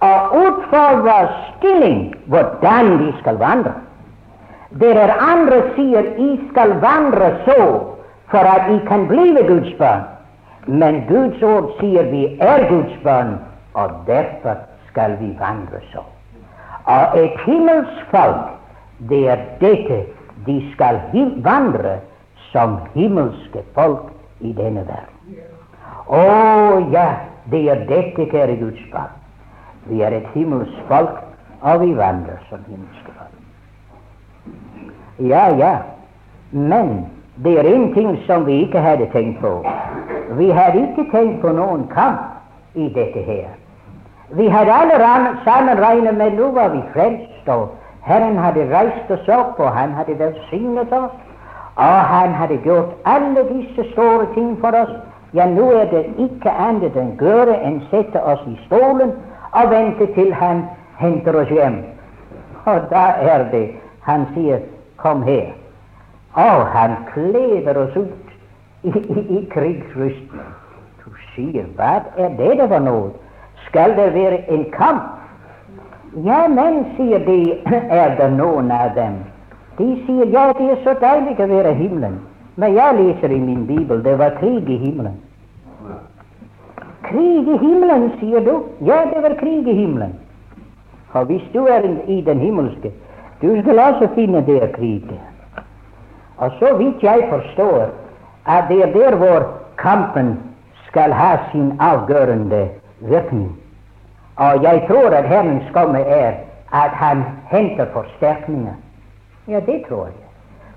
og 0.00 0.36
utfordrer 0.36 1.28
stilling 1.56 2.14
hvordan 2.26 2.98
de 2.98 3.12
skal 3.20 3.38
vandre. 3.40 3.74
Dere 4.80 5.16
andre 5.18 5.60
sier 5.74 6.12
I 6.18 6.30
skal 6.50 6.76
vandre 6.80 7.34
så 7.44 7.60
for 8.30 8.46
at 8.54 8.70
I 8.70 8.78
kan 8.86 9.06
bli 9.10 9.34
Guds 9.48 9.72
barn. 9.78 10.06
Men 10.66 11.04
Guds 11.08 11.42
ord 11.42 11.72
sier 11.80 12.06
vi 12.12 12.26
er 12.40 12.68
Guds 12.68 12.96
barn, 13.04 13.38
og 13.74 13.90
derfor 14.06 14.60
skal 14.90 15.16
vi 15.20 15.32
vandre 15.40 15.80
så. 15.92 16.04
Og 16.84 17.18
et 17.18 17.40
himmelsk 17.46 18.06
folk, 18.10 18.54
det 19.08 19.28
er 19.28 19.44
dette 19.60 20.04
de 20.46 20.58
skal 20.72 21.00
vandre 21.44 21.98
som 22.52 22.78
himmelske 22.94 23.64
folk 23.74 24.10
i 24.40 24.52
denne 24.52 24.84
verden. 24.86 25.40
Å 26.10 26.22
ja, 26.92 27.08
det 27.50 27.64
er 27.70 27.86
dette, 27.88 28.26
kjære 28.30 28.58
Guds 28.60 28.84
barn. 28.92 29.19
Vi 29.88 30.00
er 30.00 30.16
et 30.16 30.26
himmelsk 30.34 30.82
folk, 30.88 31.16
og 31.60 31.80
vi 31.80 31.96
vandrer 31.96 32.42
som 32.48 32.58
himmelske 32.68 33.12
folk. 33.16 33.38
Ja, 35.30 35.48
ja, 35.56 35.76
men 36.52 37.06
det 37.44 37.58
er 37.58 37.74
en 37.74 37.94
ting 37.94 38.18
som 38.26 38.46
vi 38.46 38.52
ikke 38.52 38.80
hadde 38.80 39.08
tenkt 39.12 39.40
på. 39.40 39.66
Vi 40.38 40.50
hadde 40.50 40.80
ikke 40.88 41.10
tenkt 41.10 41.40
på 41.40 41.52
noen 41.52 41.86
kamp 41.94 42.20
i 42.74 42.88
dette 42.94 43.22
her. 43.24 43.48
Vi 44.32 44.46
hadde 44.48 44.72
alle 44.72 45.36
sammen 45.44 45.78
regnet 45.78 46.16
med 46.16 46.36
nå 46.38 46.50
var 46.54 46.68
vi 46.68 46.82
frelst, 46.92 47.48
og 47.48 47.68
Herren 48.02 48.38
hadde 48.38 48.68
reist 48.70 49.10
oss 49.10 49.28
opp, 49.28 49.58
og 49.60 49.72
Han 49.72 49.92
hadde 49.92 50.18
velsignet 50.18 50.92
oss, 50.92 51.16
og 51.76 52.00
Han 52.12 52.34
hadde 52.34 52.60
gjort 52.64 52.92
alle 53.04 53.44
disse 53.48 53.90
store 53.92 54.26
ting 54.34 54.60
for 54.60 54.70
oss. 54.70 54.94
Ja, 55.34 55.46
nå 55.46 55.70
er 55.72 55.84
det 55.90 56.06
ikke 56.18 56.50
annet 56.50 56.96
enn 56.98 57.12
gjøre 57.18 57.54
enn 57.62 57.82
sette 57.90 58.22
oss 58.22 58.40
i 58.46 58.56
stolen 58.66 59.12
og 59.52 59.70
venter 59.70 60.06
til 60.14 60.34
han 60.34 60.64
henter 60.98 61.40
oss 61.40 61.48
hjem. 61.48 61.80
Og 62.64 62.80
da 62.90 63.06
er 63.20 63.44
det 63.52 63.68
han 64.00 64.26
sier 64.34 64.58
'kom 64.96 65.22
her'. 65.22 65.52
Og 66.34 66.66
han 66.66 66.90
kleder 67.14 67.76
oss 67.78 67.96
ut 67.96 68.28
i, 68.82 68.88
i, 68.88 69.38
i 69.38 69.48
krigsrustning. 69.50 70.50
Du 71.04 71.10
sier 71.34 71.64
'hva 71.76 72.02
er 72.16 72.28
det 72.28 72.68
for 72.68 72.78
noe'? 72.78 73.10
Skal 73.66 73.96
det 73.96 74.14
være 74.14 74.50
en 74.50 74.64
kamp? 74.72 75.02
Ja, 76.24 76.48
men, 76.48 76.86
sier 76.96 77.18
de, 77.18 77.58
er 78.00 78.16
det 78.16 78.32
noen 78.32 78.70
av 78.70 78.94
dem. 78.94 79.14
De 79.78 80.02
sier 80.06 80.26
ja, 80.26 80.52
det 80.58 80.70
er 80.70 80.82
så 80.84 80.94
deilig 81.00 81.38
å 81.40 81.46
være 81.46 81.70
i 81.70 81.74
himmelen. 81.74 82.18
Men 82.56 82.74
jeg 82.74 82.94
leser 82.98 83.30
i 83.30 83.38
min 83.38 83.66
bibel 83.66 84.04
det 84.04 84.18
var 84.18 84.30
krig 84.40 84.68
i 84.68 84.76
himmelen. 84.76 85.20
Krig 87.10 87.48
i 87.48 87.58
himmelen, 87.58 88.10
sier 88.20 88.40
du? 88.40 88.62
Ja, 88.86 89.04
det 89.14 89.22
var 89.22 89.34
krig 89.40 89.68
i 89.68 89.74
himmelen. 89.74 90.14
Og 91.12 91.24
hvis 91.26 91.42
du 91.54 91.64
er 91.66 91.82
i 92.06 92.20
den 92.20 92.38
himmelske, 92.38 92.92
du 93.42 93.62
skal 93.62 93.78
også 93.78 94.08
finne 94.14 94.44
det 94.46 94.62
er 94.62 94.72
krig. 94.72 95.10
Og 96.36 96.50
så 96.58 96.74
vidt 96.76 97.02
jeg 97.02 97.26
forstår, 97.30 97.88
at 98.46 98.64
det 98.68 98.82
er 98.82 98.92
der 98.92 99.16
hvor 99.16 99.46
kampen 99.78 100.38
skal 100.86 101.12
ha 101.12 101.36
sin 101.52 101.72
avgjørende 101.80 102.68
virkning. 103.00 103.56
Og 104.36 104.62
jeg 104.62 104.84
tror 104.88 105.08
at 105.08 105.28
Herrens 105.28 105.64
komme 105.72 106.00
er 106.00 106.32
at 106.72 106.90
han 106.90 107.24
henter 107.50 107.86
forsterkninger. 107.92 108.72
Ja, 109.48 109.60
det 109.66 109.84
tror 109.88 110.04
jeg. 110.04 110.14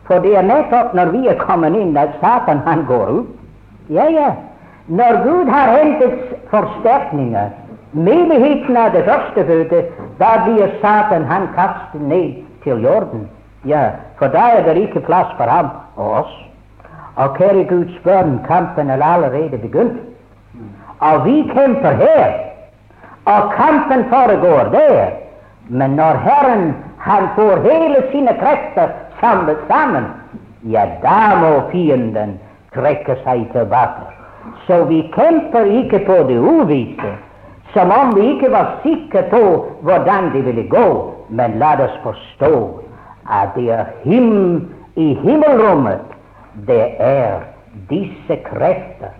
For 0.03 0.19
det 0.19 0.37
er 0.37 0.41
nettopp 0.41 0.93
når 0.93 1.05
vi 1.05 1.27
er 1.27 1.37
kommet 1.39 1.75
inn, 1.75 1.97
at 1.97 2.09
Satan 2.19 2.57
han 2.65 2.85
går 2.85 3.07
ut. 3.09 3.27
Ja, 3.89 4.09
ja. 4.11 4.31
Når 4.87 5.23
Gud 5.23 5.47
har 5.47 5.77
hentet 5.77 6.13
forsterkninger, 6.51 7.49
menigheten 7.93 8.77
av 8.77 8.91
det 8.91 9.05
førstefødte, 9.07 9.83
da 10.19 10.31
blir 10.43 10.71
Satan 10.81 11.23
han 11.25 11.47
kastet 11.55 12.01
ned 12.01 12.41
til 12.63 12.81
jorden. 12.83 13.29
Ja, 13.65 13.89
for 14.19 14.27
da 14.27 14.49
er 14.57 14.65
det 14.67 14.81
ikke 14.81 15.05
plass 15.07 15.31
for 15.37 15.47
ham 15.47 15.69
og 15.95 16.11
oss. 16.23 16.33
Og 17.15 17.37
kjære 17.37 17.63
Guds 17.69 17.99
barn, 18.03 18.39
kampen 18.47 18.89
er 18.89 19.03
allerede 19.03 19.57
begynt. 19.57 20.01
Og 20.99 21.25
vi 21.25 21.43
kjemper 21.53 21.91
her, 21.91 22.33
og 23.25 23.53
kampen 23.55 24.03
foregår 24.09 24.71
der. 24.73 25.05
Men 25.69 25.89
når 25.89 26.19
Herren 26.25 26.75
han 26.97 27.29
får 27.35 27.61
hele 27.63 28.03
sine 28.11 28.35
krefter 28.39 28.87
samlet 29.19 29.57
sammen, 29.71 30.03
ja, 30.63 30.85
da 31.03 31.35
må 31.39 31.53
fienden 31.71 32.39
trekke 32.75 33.15
seg 33.23 33.47
tilbake. 33.55 34.22
Så 34.67 34.83
vi 34.89 35.01
kjemper 35.15 35.69
ikke 35.81 35.99
på 36.07 36.17
det 36.27 36.37
uvise, 36.39 37.13
som 37.73 37.91
om 37.91 38.15
vi 38.15 38.27
ikke 38.35 38.51
var 38.51 38.77
sikre 38.83 39.23
på 39.31 39.43
hvordan 39.81 40.31
det 40.33 40.45
ville 40.45 40.67
gå. 40.69 40.87
Men 41.29 41.57
la 41.59 41.73
oss 41.81 41.95
forstå 42.03 42.55
at 43.31 43.55
det 43.55 43.69
er 43.71 43.85
him 44.03 44.69
i 44.95 45.13
himmelrommet 45.23 46.13
det 46.67 46.95
er 46.99 47.39
disse 47.89 48.37
krefter 48.45 49.15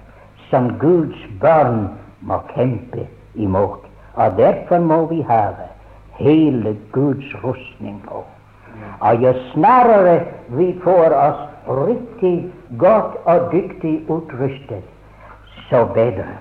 som 0.49 0.75
Guds 0.79 1.17
barn 1.41 1.87
må 2.21 2.37
kjempe 2.53 3.07
imot. 3.35 3.81
Og 4.15 4.37
derfor 4.37 4.79
må 4.79 5.05
vi 5.09 5.21
ha 5.25 5.47
hele 6.19 6.75
Guds 6.91 7.33
rustning 7.43 7.97
på. 8.05 8.21
Og 9.01 9.23
jo 9.23 9.33
snarere 9.53 10.19
vi 10.53 10.73
får 10.83 11.15
oss 11.17 11.41
riktig 11.67 12.51
godt 12.77 13.17
og 13.25 13.49
dyktig 13.51 14.03
utrustet, 14.09 14.83
så 15.73 15.85
bedre. 15.93 16.37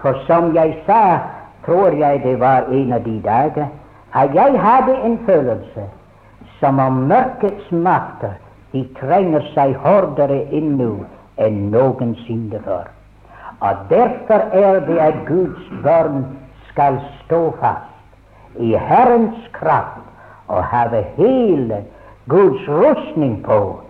For 0.00 0.14
som 0.26 0.54
jeg 0.54 0.76
sa, 0.86 1.18
tror 1.66 1.90
jeg 1.98 2.22
det 2.22 2.40
var 2.40 2.70
en 2.70 2.92
av 2.92 3.02
de 3.04 3.20
dager, 3.24 3.66
at 4.14 4.34
jeg 4.34 4.60
hadde 4.60 4.94
en 5.04 5.18
følelse 5.26 5.86
som 6.60 6.78
om 6.78 6.92
mørkets 7.10 7.72
makter 7.72 8.38
de 8.72 8.84
trenger 9.00 9.42
seg 9.54 9.74
hardere 9.82 10.38
inn 10.54 10.76
nå 10.78 10.92
enn 11.42 11.66
noensinne 11.72 12.60
før. 12.64 12.86
Og 13.66 13.82
derfor 13.90 14.46
er 14.52 14.80
det 14.86 14.98
at 15.02 15.22
Guds 15.28 15.70
barn 15.84 16.24
skal 16.70 17.00
stå 17.24 17.40
fast 17.60 18.60
i 18.62 18.76
Herrens 18.88 19.48
kraft 19.52 20.04
og 20.48 20.64
have 20.64 21.02
hele 21.16 21.82
Guds 22.28 22.68
rustning 22.68 23.42
på, 23.44 23.80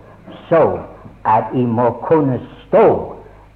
så 0.49 0.79
at 1.25 1.53
de 1.53 1.67
må 1.67 1.91
kunne 2.07 2.39
stå 2.65 2.87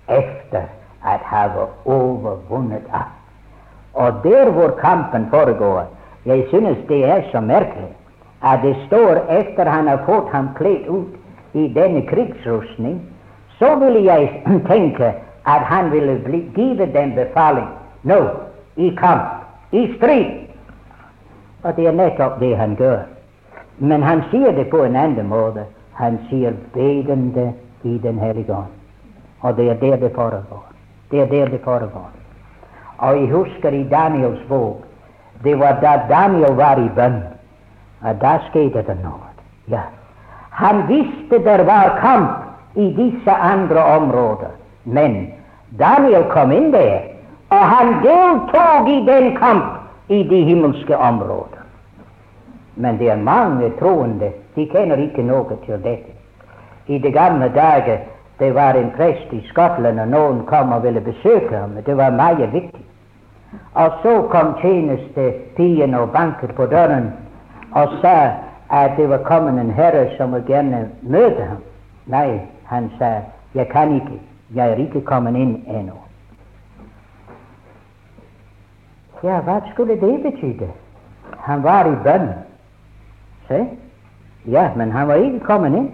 efter 0.07 0.69
at 1.05 1.19
have 1.23 1.67
overvunnet 1.85 2.83
alt. 2.93 3.17
Og 3.93 4.13
der 4.23 4.51
hvor 4.51 4.67
kampen 4.81 5.27
foregår, 5.29 5.83
jeg 6.25 6.45
synes 6.49 6.77
det 6.87 7.05
er 7.05 7.21
så 7.31 7.39
merkelig 7.39 7.95
at 8.43 8.59
det 8.63 8.75
står 8.87 9.15
etter 9.29 9.69
han 9.69 9.87
har 9.87 10.01
fått 10.05 10.29
ham 10.31 10.49
kledd 10.55 10.87
ut 10.87 11.17
i 11.53 11.67
denne 11.67 12.01
krigsrustning, 12.07 13.01
så 13.59 13.75
ville 13.75 14.03
jeg 14.13 14.43
tenke 14.71 15.13
at 15.45 15.61
han 15.61 15.91
ville 15.91 16.19
bli, 16.25 16.45
give 16.55 16.85
den 16.93 17.15
befaling 17.15 17.67
nå, 18.03 18.19
i 18.75 18.89
kamp, 18.97 19.45
i 19.71 19.93
strid. 19.97 20.47
Og 21.63 21.75
det 21.75 21.87
er 21.87 21.91
nettopp 21.91 22.39
det 22.39 22.55
han 22.57 22.75
gjør. 22.75 23.03
Men 23.77 24.03
han 24.03 24.23
sier 24.31 24.51
det 24.51 24.69
på 24.69 24.83
en 24.83 24.95
annen 24.95 25.29
måte. 25.29 25.65
Han 25.93 26.17
sier 26.29 26.53
bedende 26.73 27.53
i 27.83 27.97
Den 27.97 28.19
hellige 28.19 28.53
ånd. 28.53 28.73
Og 29.41 29.57
det 29.57 29.69
er 29.69 29.73
det 29.81 30.01
det 30.01 30.11
foregår. 30.15 30.70
Det 31.11 31.21
er 31.21 31.25
der 31.25 31.45
det 31.45 31.61
foregår. 31.63 32.09
Og 32.97 33.19
jeg 33.19 33.29
husker 33.31 33.69
i 33.69 33.83
Daniels 33.83 34.39
bok 34.47 34.85
Det 35.43 35.59
var 35.59 35.79
da 35.81 36.01
Daniel 36.09 36.55
var 36.55 36.77
i 36.77 36.89
bønn, 36.95 37.23
og 38.01 38.21
da 38.21 38.37
skjedde 38.49 38.83
det 38.85 38.97
noe. 39.01 39.31
Ja. 39.67 39.81
Han 40.51 40.83
visste 40.87 41.39
det 41.41 41.65
var 41.65 41.97
kamp 42.01 42.77
i 42.77 42.93
disse 42.93 43.31
andre 43.31 43.83
områder. 43.83 44.53
Men 44.83 45.33
Daniel 45.79 46.23
kom 46.29 46.51
inn 46.51 46.71
der, 46.71 46.99
og 47.49 47.57
han 47.57 47.93
deltok 48.03 48.89
i 48.89 48.99
den 49.07 49.35
kamp 49.37 49.81
i 50.09 50.23
de 50.23 50.43
himmelske 50.43 50.97
områder. 50.97 51.65
Men 52.75 52.97
det 52.97 53.09
er 53.09 53.15
mange 53.15 53.71
troende 53.79 54.31
de 54.55 54.67
kjenner 54.71 54.99
ikke 55.01 55.23
noe 55.23 55.57
til 55.65 55.81
dette. 55.83 56.13
I 56.87 56.97
de 56.97 57.11
gamle 57.11 57.49
dager 57.55 57.97
det 58.41 58.55
var 58.55 58.73
en 58.73 58.91
prest 58.97 59.33
i 59.33 59.47
Skottland, 59.49 59.99
og 59.99 60.07
noen 60.07 60.45
kom 60.49 60.71
og 60.73 60.83
ville 60.83 61.01
besøke 61.01 61.57
ham. 61.57 61.75
Det 61.85 61.97
var 61.97 62.09
meget 62.09 62.53
viktig. 62.53 62.85
Og 63.73 63.91
så 64.01 64.27
kom 64.31 64.55
tjenestepigen 64.61 65.93
og 65.93 66.09
banket 66.09 66.55
på 66.55 66.65
døren 66.65 67.11
og 67.71 67.87
sa 68.01 68.31
at 68.69 68.91
det 68.97 69.09
var 69.09 69.17
kommet 69.17 69.61
en 69.61 69.71
herre 69.71 70.09
som 70.17 70.33
ville 70.33 70.47
gjerne 70.47 70.89
møte 71.01 71.43
ham. 71.43 71.61
Nei, 72.05 72.41
han 72.65 72.89
sa, 72.97 73.11
jeg 73.53 73.69
kan 73.69 73.95
ikke, 73.95 74.19
jeg 74.55 74.71
er 74.71 74.75
ikke 74.75 75.01
kommet 75.01 75.35
inn 75.35 75.61
ennå. 75.67 76.01
Ja, 79.23 79.39
hva 79.45 79.61
skulle 79.71 79.99
det 80.01 80.23
betyde? 80.23 80.67
Han 81.45 81.63
var 81.63 81.85
i 81.85 81.95
bønn. 82.03 82.29
Se? 83.47 83.65
Ja, 84.45 84.69
men 84.75 84.91
han 84.91 85.07
var 85.07 85.15
ikke 85.15 85.45
kommet 85.45 85.77
inn. 85.77 85.91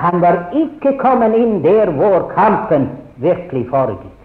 Han 0.00 0.20
var 0.20 0.46
ikke 0.56 0.94
kommet 0.98 1.34
inn 1.36 1.58
der 1.64 1.90
hvor 1.92 2.30
kampen 2.32 2.88
virkelig 3.20 3.66
foregikk. 3.68 4.16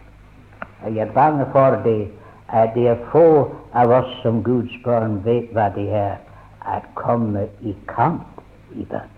Jeg 0.86 1.02
er 1.04 1.12
bange 1.12 1.46
for 1.52 1.76
det 1.84 2.08
at 2.48 2.72
det 2.76 2.88
er 2.88 3.02
få 3.12 3.52
av 3.74 3.92
oss 3.92 4.14
som 4.22 4.40
Guds 4.44 4.72
barn 4.86 5.18
vet 5.26 5.52
hva 5.52 5.68
det 5.76 5.90
er 5.92 6.16
at 6.64 6.88
komme 6.96 7.48
i 7.60 7.76
kamp 7.92 8.40
i 8.72 8.88
bønn. 8.88 9.12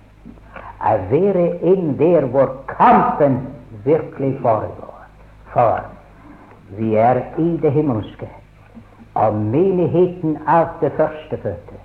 Å 0.82 0.96
være 1.12 1.46
inn 1.62 1.94
der 2.02 2.26
hvor 2.34 2.56
kampen 2.74 3.40
virkelig 3.86 4.34
foregår. 4.42 5.06
For 5.54 5.86
vi 6.80 6.96
er 6.96 7.22
i 7.38 7.50
det 7.62 7.72
himmelske, 7.78 8.30
og 9.14 9.38
menigheten 9.54 10.38
av 10.48 10.74
det 10.82 10.96
førstefødte, 10.98 11.82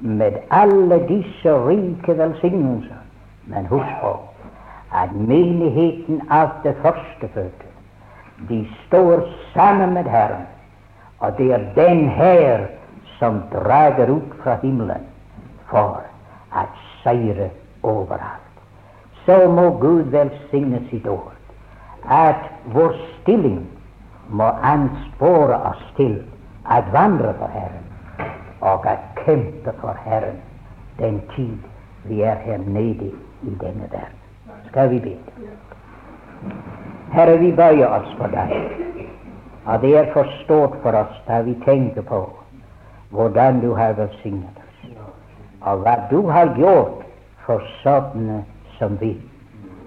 med 0.00 0.42
alle 0.50 0.98
disse 1.08 1.58
rike 1.68 2.18
velsignelser. 2.18 3.05
Men 3.46 3.66
husk 3.66 4.00
på 4.00 4.12
at 4.94 5.12
menigheten 5.14 6.22
av 6.30 6.48
det 6.62 6.74
førstefødte, 6.82 7.70
de 8.48 8.66
står 8.86 9.26
sammen 9.54 9.94
med 9.94 10.04
Herren, 10.04 10.46
og 11.18 11.38
det 11.38 11.52
er 11.52 11.64
den 11.74 12.08
her 12.08 12.66
som 13.18 13.42
drager 13.52 14.10
ut 14.10 14.34
fra 14.42 14.58
himmelen 14.62 15.06
for 15.70 16.02
at 16.52 16.68
seire 17.02 17.50
overalt. 17.82 18.42
Så 19.24 19.48
må 19.50 19.70
Gud 19.80 20.02
velsigne 20.02 20.82
sitt 20.90 21.06
ord, 21.08 21.32
at 22.10 22.50
vår 22.74 22.94
stilling 23.22 23.66
må 24.28 24.50
anspore 24.62 25.58
oss 25.70 25.82
til 25.96 26.18
å 26.66 26.82
vandre 26.92 27.34
for 27.38 27.50
Herren 27.54 27.86
og 28.60 28.86
å 28.86 28.96
kjempe 29.22 29.74
for 29.80 29.98
Herren 30.04 30.38
den 30.98 31.20
tid 31.34 31.58
vi 32.08 32.22
er 32.22 32.38
her 32.46 32.58
nede 32.58 33.10
i 33.10 33.25
denne 33.60 33.88
verden. 33.90 34.18
Skal 34.68 34.90
vi 34.90 35.00
be? 35.00 35.14
Herre, 37.12 37.38
vi 37.38 37.52
bøyer 37.52 37.88
oss 37.88 38.10
for 38.18 38.32
deg. 38.32 38.52
Og 39.66 39.80
det 39.82 39.96
er 39.98 40.12
for 40.12 40.28
stort 40.44 40.74
for 40.82 40.94
oss 40.94 41.22
da 41.26 41.40
vi 41.46 41.54
tenker 41.64 42.02
på 42.02 42.24
hvordan 43.10 43.60
du 43.60 43.72
har 43.74 43.94
velsignet 43.98 44.58
oss, 44.60 44.90
og 45.62 45.82
hva 45.84 45.96
du 46.10 46.28
har 46.28 46.52
gjort 46.58 47.06
for 47.46 47.62
sånne 47.82 48.42
som 48.78 48.98
vi. 49.00 49.14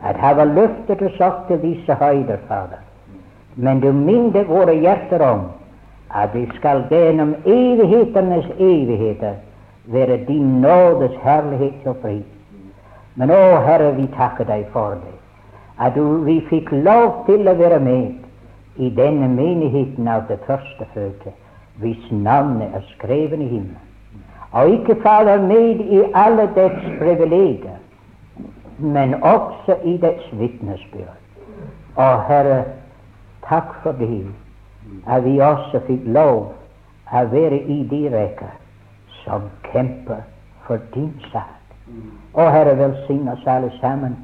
At 0.03 0.18
hava 0.18 0.47
løftet 0.47 1.01
oss 1.03 1.20
opp 1.22 1.47
til 1.47 1.60
disse 1.62 1.95
høyder, 1.99 2.39
Fader. 2.47 2.80
Men 3.55 3.80
du 3.84 3.91
minner 3.91 4.47
våre 4.47 4.74
hjerter 4.80 5.22
om 5.26 5.49
at 6.16 6.34
vi 6.34 6.45
skal 6.55 6.86
gjennom 6.89 7.36
evighetenes 7.45 8.47
evigheter 8.57 9.36
være 9.91 10.18
din 10.28 10.62
nådes 10.64 11.16
herlighet 11.24 11.88
og 11.88 11.97
fri. 12.01 12.22
Men 13.20 13.34
å 13.36 13.39
Herre, 13.65 13.91
vi 13.97 14.07
takker 14.15 14.47
deg 14.47 14.70
for 14.72 14.95
det. 14.95 15.17
At 15.80 15.95
du, 15.95 16.24
vi 16.24 16.39
fikk 16.47 16.72
lov 16.72 17.26
til 17.28 17.47
å 17.47 17.55
være 17.59 17.80
med 17.84 18.80
i 18.80 18.88
denne 18.95 19.28
menigheten 19.34 20.07
av 20.07 20.28
det 20.30 20.39
førstefødte 20.47 21.36
hvis 21.84 22.07
navnet 22.11 22.76
er 22.76 22.84
skrevet 22.93 23.39
i 23.39 23.47
himmelen, 23.47 23.84
og 24.51 24.72
ikke 24.72 24.97
faller 25.03 25.39
med 25.43 25.84
i 25.84 26.01
alle 26.15 26.47
dets 26.55 26.88
privilegier, 26.99 27.78
men 28.80 29.15
også 29.24 29.78
i 29.88 29.95
dets 29.99 30.28
vitnesbyrd. 30.39 31.15
Å, 31.99 32.07
Herre, 32.28 32.57
takk 33.47 33.76
for 33.84 33.99
det, 33.99 34.26
at 35.07 35.24
vi 35.28 35.38
også 35.43 35.84
fikk 35.88 36.07
lov 36.07 36.49
å 37.11 37.24
være 37.32 37.63
i 37.67 37.82
de 37.91 38.03
rekker 38.15 38.55
som 39.22 39.47
kjemper 39.72 40.24
for 40.67 40.84
din 40.95 41.15
sak. 41.32 41.59
Og 42.34 42.52
Herre, 42.52 42.78
velsign 42.78 43.28
oss 43.30 43.47
alle 43.47 43.72
sammen, 43.82 44.18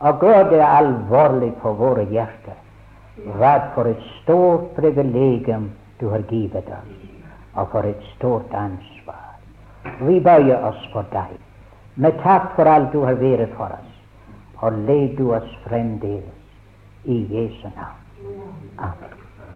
og 0.00 0.20
gjør 0.20 0.50
det 0.50 0.64
alvorlig 0.64 1.52
for 1.62 1.72
våre 1.76 2.04
hjerter. 2.08 2.56
Hva 3.36 3.54
for 3.74 3.88
et 3.90 4.02
stort 4.20 4.70
privilegium 4.76 5.70
du 6.00 6.08
har 6.08 6.22
givet 6.28 6.68
oss. 6.68 6.96
og 7.54 7.68
for 7.70 7.82
et 7.82 8.02
stort 8.16 8.54
ansvar. 8.54 9.34
Vi 10.00 10.20
bøyer 10.20 10.64
oss 10.64 10.88
for 10.92 11.06
deg. 11.12 11.34
Med 11.96 12.12
takk 12.22 12.52
for 12.56 12.70
alt 12.70 12.92
du 12.92 13.02
har 13.04 13.18
vært 13.20 13.56
for 13.56 13.74
oss, 13.74 13.96
og 14.62 14.78
led 14.86 15.16
du 15.18 15.32
oss 15.34 15.56
fremdeles. 15.66 16.36
I 17.04 17.16
Jesu 17.32 17.68
navn. 17.76 18.36
Amen. 18.78 19.29